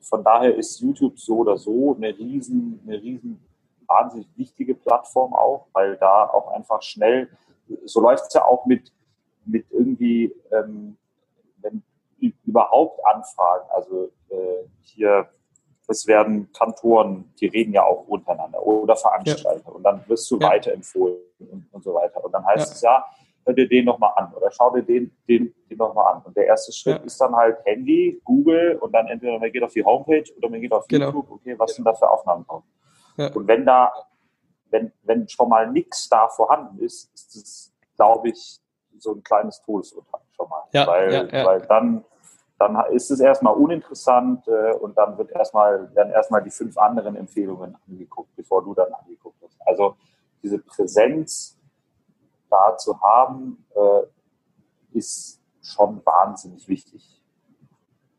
[0.02, 3.40] von daher ist YouTube so oder so eine riesen, eine riesen,
[3.88, 7.30] wahnsinnig wichtige Plattform auch, weil da auch einfach schnell,
[7.86, 8.92] so läuft es ja auch mit,
[9.46, 10.98] mit irgendwie, ähm,
[12.46, 15.28] überhaupt Anfragen, also äh, hier
[15.88, 19.72] es werden Kantoren, die reden ja auch untereinander oder Veranstalter ja.
[19.72, 20.48] und dann wirst du ja.
[20.48, 22.24] weiterempfohlen und, und, so weiter.
[22.24, 22.74] Und dann heißt ja.
[22.74, 23.06] es ja,
[23.46, 26.22] hör dir den nochmal an oder schau dir den, den, den nochmal an.
[26.24, 27.04] Und der erste Schritt ja.
[27.04, 30.62] ist dann halt Handy, Google und dann entweder man geht auf die Homepage oder man
[30.62, 31.08] geht auf genau.
[31.08, 32.64] YouTube, okay, was sind da für Aufnahmen drauf?
[33.36, 33.94] Und wenn da,
[34.72, 38.60] wenn, wenn schon mal nichts da vorhanden ist, ist es, glaube ich,
[38.98, 40.64] so ein kleines Todesurteil schon mal.
[40.88, 42.06] weil, weil dann
[42.64, 47.16] dann ist es erstmal uninteressant äh, und dann wird erstmal, werden erstmal die fünf anderen
[47.16, 49.58] Empfehlungen angeguckt, bevor du dann angeguckt hast.
[49.66, 49.96] Also
[50.42, 51.60] diese Präsenz
[52.50, 57.22] da zu haben, äh, ist schon wahnsinnig wichtig.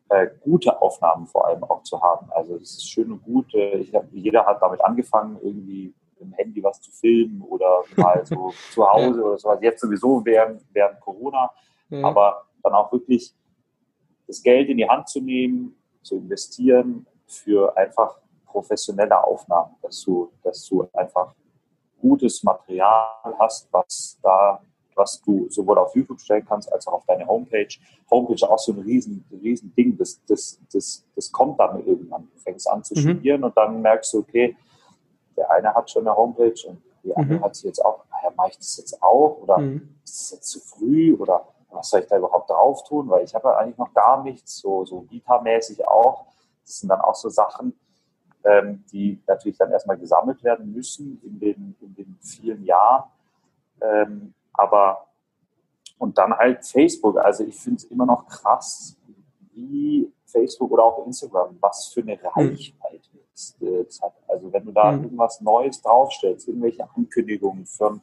[0.08, 2.30] Äh, gute Aufnahmen vor allem auch zu haben.
[2.32, 3.54] Also es ist schön und gut.
[3.54, 8.52] Äh, hab, jeder hat damit angefangen, irgendwie im Handy was zu filmen oder mal so
[8.72, 9.26] zu Hause ja.
[9.26, 9.58] oder sowas.
[9.62, 11.50] Jetzt sowieso während, während Corona.
[11.88, 12.06] Ja.
[12.06, 13.34] Aber dann auch wirklich
[14.34, 20.30] das Geld in die Hand zu nehmen, zu investieren für einfach professionelle Aufnahmen, dass du,
[20.42, 21.34] dass du einfach
[22.00, 23.06] gutes Material
[23.38, 24.60] hast, was da,
[24.96, 27.68] was du sowohl auf YouTube stellen kannst, als auch auf deine Homepage.
[28.10, 29.96] Homepage ist auch so ein riesen, riesen Ding.
[29.96, 32.28] Das, das, das, das kommt dann irgendwann.
[32.32, 33.00] Du fängst an zu mhm.
[33.00, 34.56] studieren und dann merkst du, okay,
[35.36, 37.44] der eine hat schon eine Homepage und die andere mhm.
[37.44, 39.42] hat sie jetzt auch, naja, mache ich das jetzt auch?
[39.42, 39.96] Oder mhm.
[40.04, 41.14] ist es jetzt zu früh?
[41.14, 43.08] Oder was soll ich da überhaupt drauf tun?
[43.08, 46.26] Weil ich habe ja eigentlich noch gar nichts, so, so Vita-mäßig auch.
[46.64, 47.78] Das sind dann auch so Sachen,
[48.44, 53.04] ähm, die natürlich dann erstmal gesammelt werden müssen in den, in den vielen Jahren.
[53.80, 55.06] Ähm, aber
[55.98, 57.18] und dann halt Facebook.
[57.18, 58.96] Also ich finde es immer noch krass,
[59.52, 62.28] wie Facebook oder auch Instagram, was für eine hm.
[62.34, 64.14] Reichweite es äh, hat.
[64.28, 65.04] Also wenn du da mhm.
[65.04, 68.00] irgendwas Neues draufstellst, irgendwelche Ankündigungen von,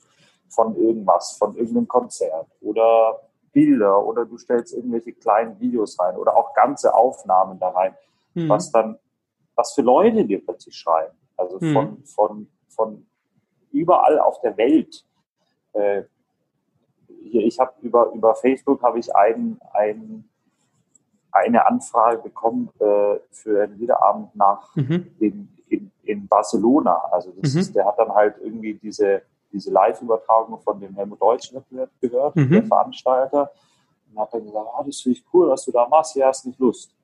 [0.50, 3.22] von irgendwas, von irgendeinem Konzert oder
[3.52, 7.96] Bilder oder du stellst irgendwelche kleinen Videos rein oder auch ganze Aufnahmen da rein,
[8.34, 8.50] mhm.
[8.50, 8.98] was dann,
[9.56, 11.16] was für Leute dir plötzlich schreiben.
[11.38, 11.74] Also mhm.
[11.74, 13.06] von, von, von
[13.72, 15.06] überall auf der Welt.
[15.74, 16.04] Äh,
[17.24, 20.30] hier, ich habe über, über Facebook habe ich ein, ein,
[21.32, 25.12] eine Anfrage bekommen äh, für einen Liederabend nach mhm.
[25.20, 26.96] in, in, in Barcelona.
[27.12, 27.60] Also das mhm.
[27.60, 29.22] ist, der hat dann halt irgendwie diese
[29.52, 32.50] diese Live-Übertragung von dem Helmut Deutsch-Wettbewerb gehört, mhm.
[32.50, 33.52] der Veranstalter.
[34.10, 36.46] Und hat dann gesagt, ah, das finde ich cool, was du da machst, ja, hast
[36.46, 36.96] nicht Lust.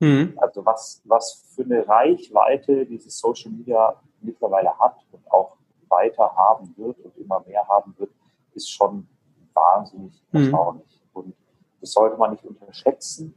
[0.00, 0.34] Mhm.
[0.36, 5.56] Also was, was für eine Reichweite dieses Social Media mittlerweile hat und auch
[5.88, 8.10] weiter haben wird und immer mehr haben wird,
[8.54, 9.06] ist schon
[9.52, 10.40] wahnsinnig mhm.
[10.40, 11.00] erstaunlich.
[11.12, 11.34] Und
[11.80, 13.34] das sollte man nicht unterschätzen.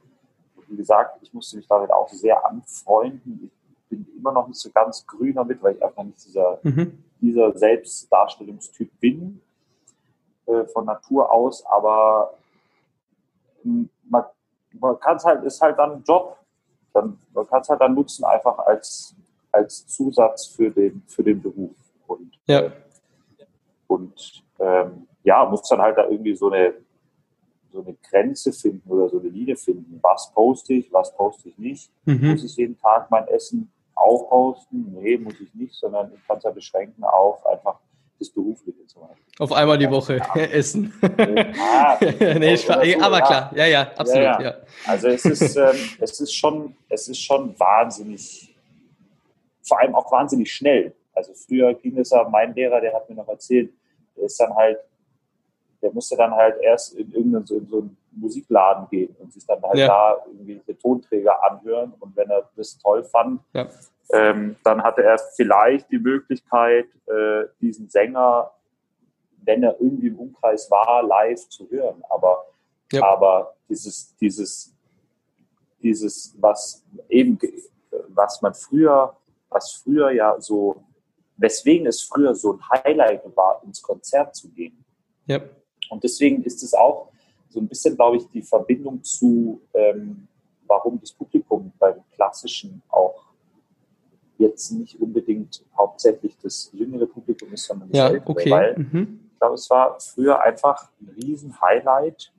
[0.56, 3.52] Und wie gesagt, ich musste mich damit auch sehr anfreunden.
[3.52, 7.04] Ich bin immer noch nicht so ganz grün damit, weil ich einfach nicht dieser mhm
[7.26, 9.41] dieser Selbstdarstellungstyp bin,
[10.45, 12.38] äh, von Natur aus, aber
[13.63, 14.23] hm, man,
[14.80, 16.38] man kann es halt, ist halt dann ein Job.
[16.93, 19.15] Dann, man kann es halt dann nutzen, einfach als,
[19.51, 21.76] als Zusatz für den, für den Beruf.
[22.07, 22.59] Und, ja.
[22.59, 22.71] Äh,
[23.88, 26.76] und ähm, ja, muss dann halt da irgendwie so eine,
[27.71, 29.99] so eine Grenze finden oder so eine Linie finden.
[30.01, 31.91] Was poste ich, was poste ich nicht?
[32.05, 32.32] Mhm.
[32.32, 33.71] Muss ich jeden Tag mein Essen
[34.06, 34.93] auch posten?
[34.93, 37.80] Nee, muss ich nicht, sondern ich kann es ja beschränken auf einfach
[38.20, 39.26] das Berufliche zum Beispiel.
[39.39, 40.41] Auf einmal die Woche ja.
[40.51, 40.93] essen.
[41.18, 41.99] Ja,
[42.39, 43.26] nee, so, aber ja.
[43.26, 44.39] klar, ja, ja, absolut.
[44.41, 48.56] Ja, Also es ist, ähm, es ist schon, es ist schon wahnsinnig,
[49.62, 50.93] vor allem auch wahnsinnig schnell.
[51.14, 53.72] Also früher ging es ja, mein Lehrer, der hat mir noch erzählt,
[54.16, 54.78] der ist dann halt,
[55.82, 59.45] der musste dann halt erst in irgendeinen so, in so einen Musikladen gehen und sich
[59.45, 63.41] dann halt da irgendwelche Tonträger anhören und wenn er das toll fand,
[64.14, 68.51] ähm, dann hatte er vielleicht die Möglichkeit, äh, diesen Sänger,
[69.43, 72.03] wenn er irgendwie im Umkreis war, live zu hören.
[72.10, 72.45] Aber,
[72.91, 73.03] ja.
[73.03, 74.76] aber dieses, dieses,
[75.82, 77.39] dieses, was eben,
[78.10, 79.16] was man früher,
[79.49, 80.84] was früher ja so,
[81.38, 84.84] weswegen es früher so ein Highlight war, ins Konzert zu gehen.
[85.26, 85.41] Ja.
[85.89, 87.12] Und deswegen ist es auch
[87.49, 90.28] so ein bisschen, glaube ich, die Verbindung zu, ähm,
[90.68, 93.24] warum das Publikum beim Klassischen auch
[94.38, 98.30] jetzt nicht unbedingt hauptsächlich das jüngere Publikum ist, sondern das ja, ältere.
[98.30, 98.52] Okay.
[98.52, 99.20] Weil mhm.
[99.32, 102.32] ich glaube, es war früher einfach ein riesen Highlight,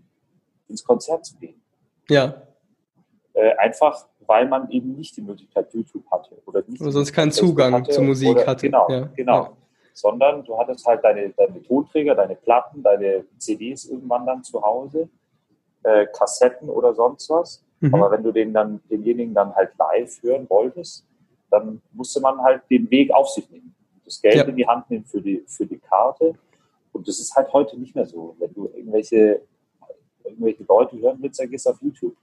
[0.68, 1.60] ins Konzert zu gehen.
[2.08, 2.42] Ja.
[3.32, 6.36] Äh, einfach, weil man eben nicht die Möglichkeit YouTube hatte.
[6.46, 8.66] Oder, nicht oder sonst keinen Zugang zur Musik oder, hatte.
[8.66, 9.08] Genau, ja.
[9.14, 9.42] genau.
[9.44, 9.52] Ja.
[9.92, 15.08] sondern du hattest halt deine, deine Tonträger, deine Platten, deine CDs irgendwann dann zu Hause,
[15.82, 17.62] äh, Kassetten oder sonst was.
[17.80, 17.94] Mhm.
[17.94, 21.06] Aber wenn du den dann, denjenigen dann halt live hören wolltest,
[21.58, 23.74] dann musste man halt den Weg auf sich nehmen.
[24.04, 24.44] Das Geld ja.
[24.44, 26.34] in die Hand nehmen für die, für die Karte.
[26.92, 28.36] Und das ist halt heute nicht mehr so.
[28.38, 29.42] Wenn du irgendwelche,
[30.24, 32.16] irgendwelche Leute hören willst, dann gehst du auf YouTube.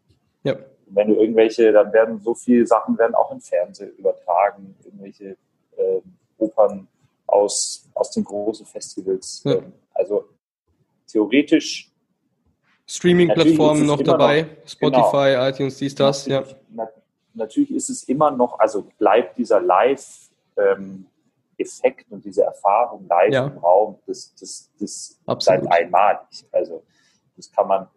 [0.43, 0.53] Ja.
[0.53, 5.37] Und wenn du irgendwelche, dann werden so viele Sachen werden auch im Fernsehen übertragen, irgendwelche
[5.77, 6.01] äh,
[6.37, 6.87] Opern
[7.27, 9.41] aus, aus den großen Festivals.
[9.45, 9.55] Ja.
[9.55, 10.25] Ähm, also
[11.07, 11.91] theoretisch
[12.85, 15.47] Streaming-Plattformen noch dabei, noch, Spotify, genau.
[15.47, 16.43] iTunes, dies, das, ja.
[17.33, 21.07] Natürlich ist es immer noch, also bleibt dieser Live-Effekt
[22.07, 23.47] ähm, und diese Erfahrung live ja.
[23.47, 26.45] im Raum, das, das, das bleibt einmalig.
[26.51, 26.83] Also
[27.35, 27.87] das kann man,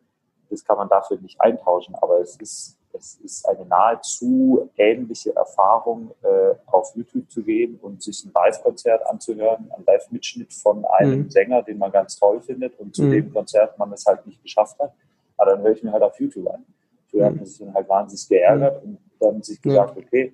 [0.50, 6.12] das kann man dafür nicht eintauschen, aber es ist, es ist eine nahezu ähnliche Erfahrung,
[6.22, 11.30] äh, auf YouTube zu gehen und sich ein Live-Konzert anzuhören, ein Live-Mitschnitt von einem mhm.
[11.30, 13.10] Sänger, den man ganz toll findet und zu mhm.
[13.10, 14.94] dem Konzert man es halt nicht geschafft hat.
[15.36, 16.64] Aber dann höre ich mir halt auf YouTube an.
[17.10, 17.26] Früher mhm.
[17.26, 20.32] hat man sich dann halt wahnsinnig geärgert und dann sich gesagt, okay,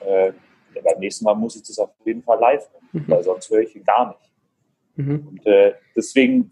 [0.00, 0.32] äh,
[0.74, 3.10] beim nächsten Mal muss ich das auf jeden Fall live hören, mhm.
[3.10, 4.32] weil sonst höre ich ihn gar nicht.
[4.96, 5.28] Mhm.
[5.28, 6.50] Und äh, deswegen,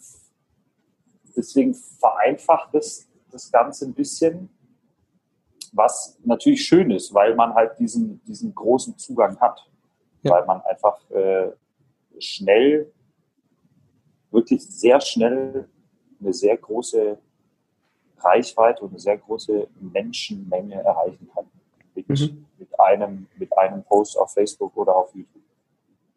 [1.37, 4.51] deswegen vereinfacht es das Ganze ein bisschen
[5.73, 9.69] was natürlich schön ist, weil man halt diesen, diesen großen Zugang hat.
[10.23, 10.33] Ja.
[10.33, 11.51] Weil man einfach äh,
[12.19, 12.93] schnell,
[14.31, 15.69] wirklich sehr schnell
[16.21, 17.19] eine sehr große
[18.19, 21.47] Reichweite und eine sehr große Menschenmenge erreichen kann.
[22.09, 22.47] Mit, mhm.
[22.59, 25.43] mit, einem, mit einem Post auf Facebook oder auf YouTube.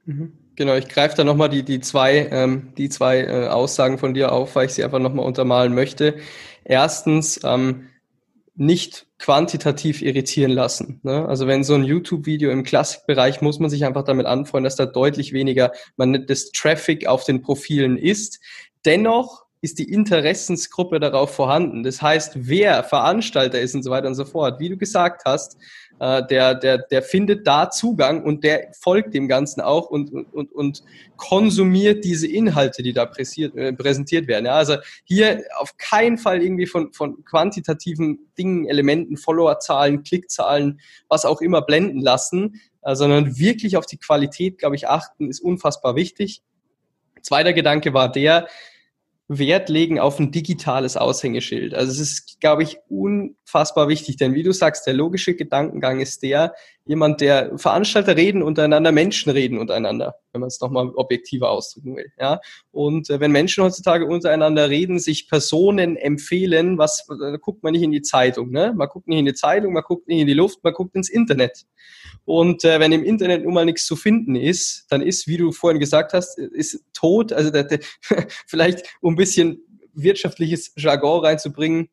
[0.05, 0.33] Mhm.
[0.55, 4.31] Genau, ich greife da nochmal die, die zwei, ähm, die zwei äh, Aussagen von dir
[4.31, 6.15] auf, weil ich sie einfach nochmal untermalen möchte.
[6.63, 7.87] Erstens, ähm,
[8.55, 10.99] nicht quantitativ irritieren lassen.
[11.03, 11.27] Ne?
[11.27, 14.85] Also wenn so ein YouTube-Video im Klassikbereich muss man sich einfach damit anfreunden, dass da
[14.85, 18.39] deutlich weniger man das Traffic auf den Profilen ist.
[18.85, 21.83] Dennoch ist die Interessensgruppe darauf vorhanden.
[21.83, 25.57] Das heißt, wer Veranstalter ist und so weiter und so fort, wie du gesagt hast,
[26.01, 30.51] äh, der, der, der findet da Zugang und der folgt dem Ganzen auch und, und,
[30.51, 30.83] und
[31.15, 34.47] konsumiert diese Inhalte, die da präsiert, äh, präsentiert werden.
[34.47, 41.23] Ja, also hier auf keinen Fall irgendwie von, von quantitativen Dingen, Elementen, Followerzahlen, Klickzahlen, was
[41.23, 45.95] auch immer blenden lassen, äh, sondern wirklich auf die Qualität, glaube ich, achten, ist unfassbar
[45.95, 46.41] wichtig.
[47.21, 48.49] Zweiter Gedanke war der,
[49.39, 51.73] Wert legen auf ein digitales Aushängeschild.
[51.73, 56.23] Also es ist, glaube ich, unfassbar wichtig, denn wie du sagst, der logische Gedankengang ist
[56.23, 56.53] der,
[56.85, 62.11] jemand, der Veranstalter reden untereinander, Menschen reden untereinander, wenn man es nochmal objektiver ausdrücken will.
[62.19, 62.41] Ja?
[62.71, 67.83] Und äh, wenn Menschen heutzutage untereinander reden, sich Personen empfehlen, was da guckt man nicht
[67.83, 68.73] in die Zeitung, ne?
[68.75, 71.09] Man guckt nicht in die Zeitung, man guckt nicht in die Luft, man guckt ins
[71.09, 71.65] Internet.
[72.25, 75.51] Und äh, wenn im Internet nun mal nichts zu finden ist, dann ist, wie du
[75.51, 77.31] vorhin gesagt hast, ist tot.
[77.31, 77.79] Also der, der,
[78.47, 79.61] vielleicht um ein bisschen
[79.93, 81.89] wirtschaftliches Jargon reinzubringen,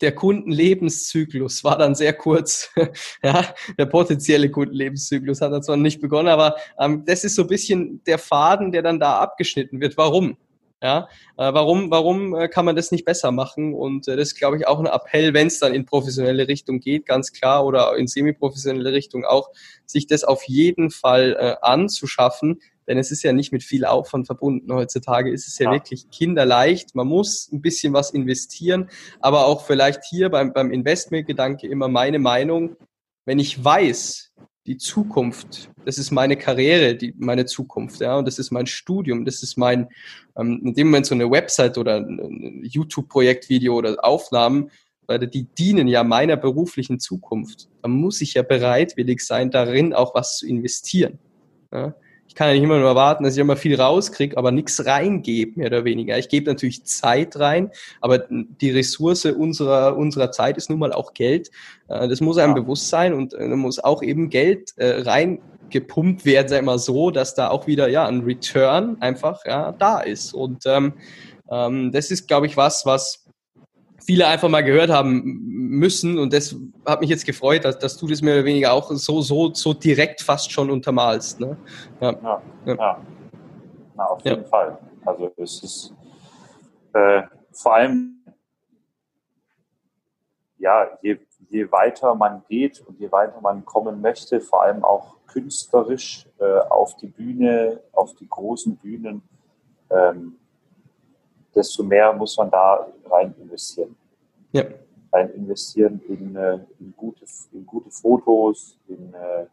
[0.00, 2.70] der Kundenlebenszyklus war dann sehr kurz.
[3.22, 7.48] ja, der potenzielle Kundenlebenszyklus hat dann zwar nicht begonnen, aber ähm, das ist so ein
[7.48, 9.96] bisschen der Faden, der dann da abgeschnitten wird.
[9.96, 10.36] Warum?
[10.82, 13.72] Ja, äh, warum, warum äh, kann man das nicht besser machen?
[13.72, 16.78] Und äh, das ist, glaube ich, auch ein Appell, wenn es dann in professionelle Richtung
[16.80, 19.48] geht, ganz klar, oder in semi-professionelle Richtung auch,
[19.86, 24.26] sich das auf jeden Fall äh, anzuschaffen, denn es ist ja nicht mit viel Aufwand
[24.26, 24.72] verbunden.
[24.72, 26.94] Heutzutage ist es ja, ja, wirklich kinderleicht.
[26.94, 32.18] Man muss ein bisschen was investieren, aber auch vielleicht hier beim, beim Investmentgedanke immer meine
[32.18, 32.76] Meinung.
[33.24, 34.32] Wenn ich weiß,
[34.66, 39.24] die Zukunft, das ist meine Karriere, die, meine Zukunft, ja, und das ist mein Studium,
[39.24, 39.88] das ist mein,
[40.36, 44.70] ähm, in dem Moment so eine Website oder ein YouTube-Projektvideo oder Aufnahmen,
[45.06, 47.68] weil die dienen ja meiner beruflichen Zukunft.
[47.82, 51.18] Da muss ich ja bereitwillig sein, darin auch was zu investieren.
[51.72, 51.94] Ja
[52.34, 55.52] ich kann ja nicht immer nur erwarten, dass ich immer viel rauskriege, aber nichts reingebe,
[55.56, 56.18] mehr oder weniger.
[56.18, 57.70] Ich gebe natürlich Zeit rein,
[58.00, 61.52] aber die Ressource unserer, unserer Zeit ist nun mal auch Geld.
[61.86, 62.62] Äh, das muss einem ja.
[62.62, 67.12] bewusst sein und äh, da muss auch eben Geld äh, reingepumpt werden, sei mal so,
[67.12, 70.34] dass da auch wieder ja ein Return einfach ja da ist.
[70.34, 70.94] Und ähm,
[71.48, 73.23] ähm, das ist, glaube ich, was, was
[74.04, 76.18] viele einfach mal gehört haben müssen.
[76.18, 76.54] Und das
[76.86, 79.72] hat mich jetzt gefreut, dass, dass du das mehr oder weniger auch so, so, so
[79.74, 81.40] direkt fast schon untermalst.
[81.40, 81.56] Ne?
[82.00, 82.12] Ja.
[82.12, 82.74] Ja, ja.
[82.74, 83.00] ja.
[83.96, 84.78] Na, auf jeden Fall.
[85.04, 85.94] Also es ist
[86.92, 88.24] äh, vor allem,
[90.58, 95.16] ja, je, je weiter man geht und je weiter man kommen möchte, vor allem auch
[95.26, 99.22] künstlerisch äh, auf die Bühne, auf die großen Bühnen,
[99.90, 100.36] ähm,
[101.54, 103.93] desto mehr muss man da rein investieren.
[104.54, 104.64] Ja.
[105.12, 109.46] Rein investieren in, äh, in, gute, in gute Fotos, in, äh,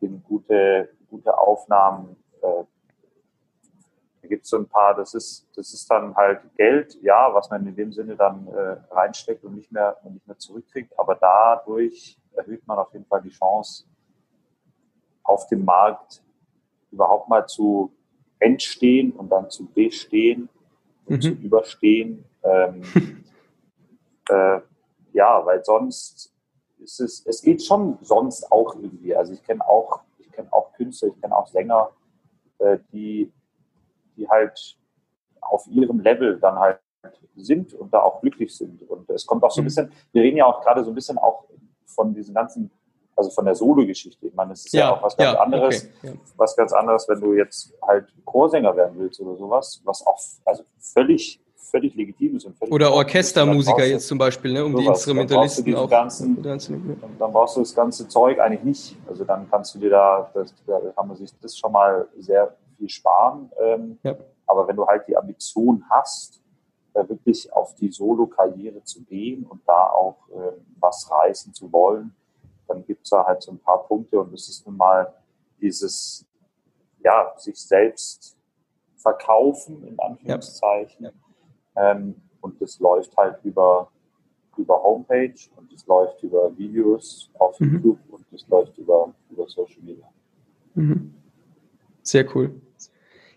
[0.00, 2.64] in gute, gute Aufnahmen, äh,
[4.20, 7.48] Da gibt es so ein paar, das ist, das ist dann halt Geld, ja, was
[7.48, 8.48] man in dem Sinne dann
[8.90, 10.92] reinsteckt und nicht mehr, nicht mehr zurückkriegt.
[10.98, 13.84] Aber dadurch erhöht man auf jeden Fall die Chance,
[15.22, 16.22] auf dem Markt
[16.90, 17.92] überhaupt mal zu
[18.40, 20.48] entstehen und dann zu bestehen
[21.06, 21.20] und mhm.
[21.20, 22.24] zu überstehen.
[22.42, 22.82] Ähm,
[24.30, 24.60] äh,
[25.12, 26.32] ja, weil sonst
[26.78, 29.14] ist es, es geht schon sonst auch irgendwie.
[29.14, 31.90] Also ich kenne auch, ich kenne auch Künstler, ich kenne auch Sänger,
[32.58, 33.32] äh, die,
[34.16, 34.78] die halt
[35.40, 36.80] auf ihrem Level dann halt
[37.36, 38.82] sind und da auch glücklich sind.
[38.82, 39.66] Und es kommt auch so ein mhm.
[39.66, 41.44] bisschen, wir reden ja auch gerade so ein bisschen auch
[41.86, 42.70] von diesen ganzen,
[43.16, 44.26] also von der Solo-Geschichte.
[44.26, 46.12] Ich meine, es ist ja, ja, auch was ganz ja, anderes, okay, ja.
[46.36, 50.64] was ganz anderes, wenn du jetzt halt Chorsänger werden willst oder sowas, was auch also
[50.78, 52.44] völlig völlig legitim ist.
[52.44, 54.84] Und völlig Oder Orchestermusiker jetzt zum Beispiel, ne, um sowas.
[54.84, 55.90] die Instrumentalisten dann auch.
[55.90, 58.96] Ganzen, dann brauchst du das ganze Zeug eigentlich nicht.
[59.08, 62.56] Also dann kannst du dir da, das, da kann man sich das schon mal sehr
[62.76, 63.50] viel sparen.
[63.62, 64.16] Ähm, ja.
[64.46, 66.40] Aber wenn du halt die Ambition hast,
[66.94, 72.14] da wirklich auf die Solo-Karriere zu gehen und da auch äh, was reißen zu wollen,
[72.66, 75.12] dann gibt es da halt so ein paar Punkte und das ist nun mal
[75.60, 76.26] dieses,
[77.02, 78.36] ja, sich selbst
[78.96, 81.06] verkaufen, in Anführungszeichen.
[81.06, 81.10] Ja.
[81.78, 83.90] Ähm, und das läuft halt über,
[84.56, 87.74] über Homepage und das läuft über Videos auf mhm.
[87.74, 90.08] YouTube und das läuft über, über Social Media.
[90.74, 91.14] Mhm.
[92.02, 92.60] Sehr cool.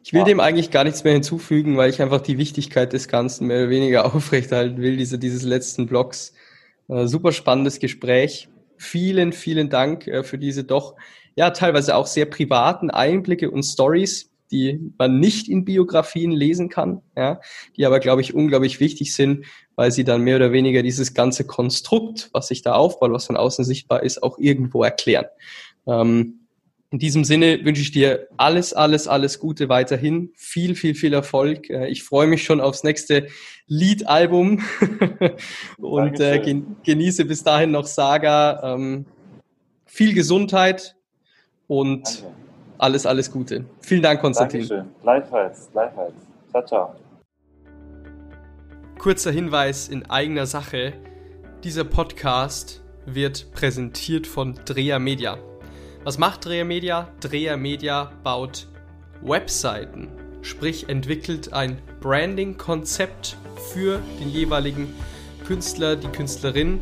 [0.04, 0.26] Ich will ja.
[0.26, 3.70] dem eigentlich gar nichts mehr hinzufügen, weil ich einfach die Wichtigkeit des Ganzen mehr oder
[3.70, 6.34] weniger aufrechterhalten will, diese, dieses letzten Blogs.
[6.88, 8.50] Äh, super spannendes Gespräch.
[8.78, 10.96] Vielen, vielen Dank äh, für diese doch,
[11.36, 17.02] ja, teilweise auch sehr privaten Einblicke und Stories die man nicht in Biografien lesen kann,
[17.16, 17.40] ja,
[17.78, 19.46] die aber, glaube ich, unglaublich wichtig sind,
[19.76, 23.38] weil sie dann mehr oder weniger dieses ganze Konstrukt, was sich da aufbaut, was von
[23.38, 25.26] außen sichtbar ist, auch irgendwo erklären.
[25.88, 26.42] Ähm,
[26.92, 30.32] in diesem Sinne wünsche ich dir alles, alles, alles Gute weiterhin.
[30.36, 31.70] Viel, viel, viel Erfolg.
[31.70, 33.28] Äh, ich freue mich schon aufs nächste
[33.68, 34.62] Lied-Album
[35.78, 38.76] und äh, genieße bis dahin noch Saga.
[38.76, 39.06] Ähm,
[39.86, 40.98] viel Gesundheit
[41.68, 42.51] und Danke
[42.82, 43.66] alles, alles Gute.
[43.82, 44.68] Vielen Dank, Konstantin.
[44.68, 44.96] Dankeschön.
[45.04, 46.14] Gleichfalls, gleichfalls.
[46.50, 46.96] Ciao, ciao.
[48.98, 50.94] Kurzer Hinweis in eigener Sache.
[51.64, 55.38] Dieser Podcast wird präsentiert von Dreher Media.
[56.04, 57.08] Was macht Dreher Media?
[57.20, 58.68] Dreher Media baut
[59.22, 60.08] Webseiten,
[60.42, 63.38] sprich entwickelt ein Branding-Konzept
[63.72, 64.92] für den jeweiligen
[65.46, 66.82] Künstler, die Künstlerin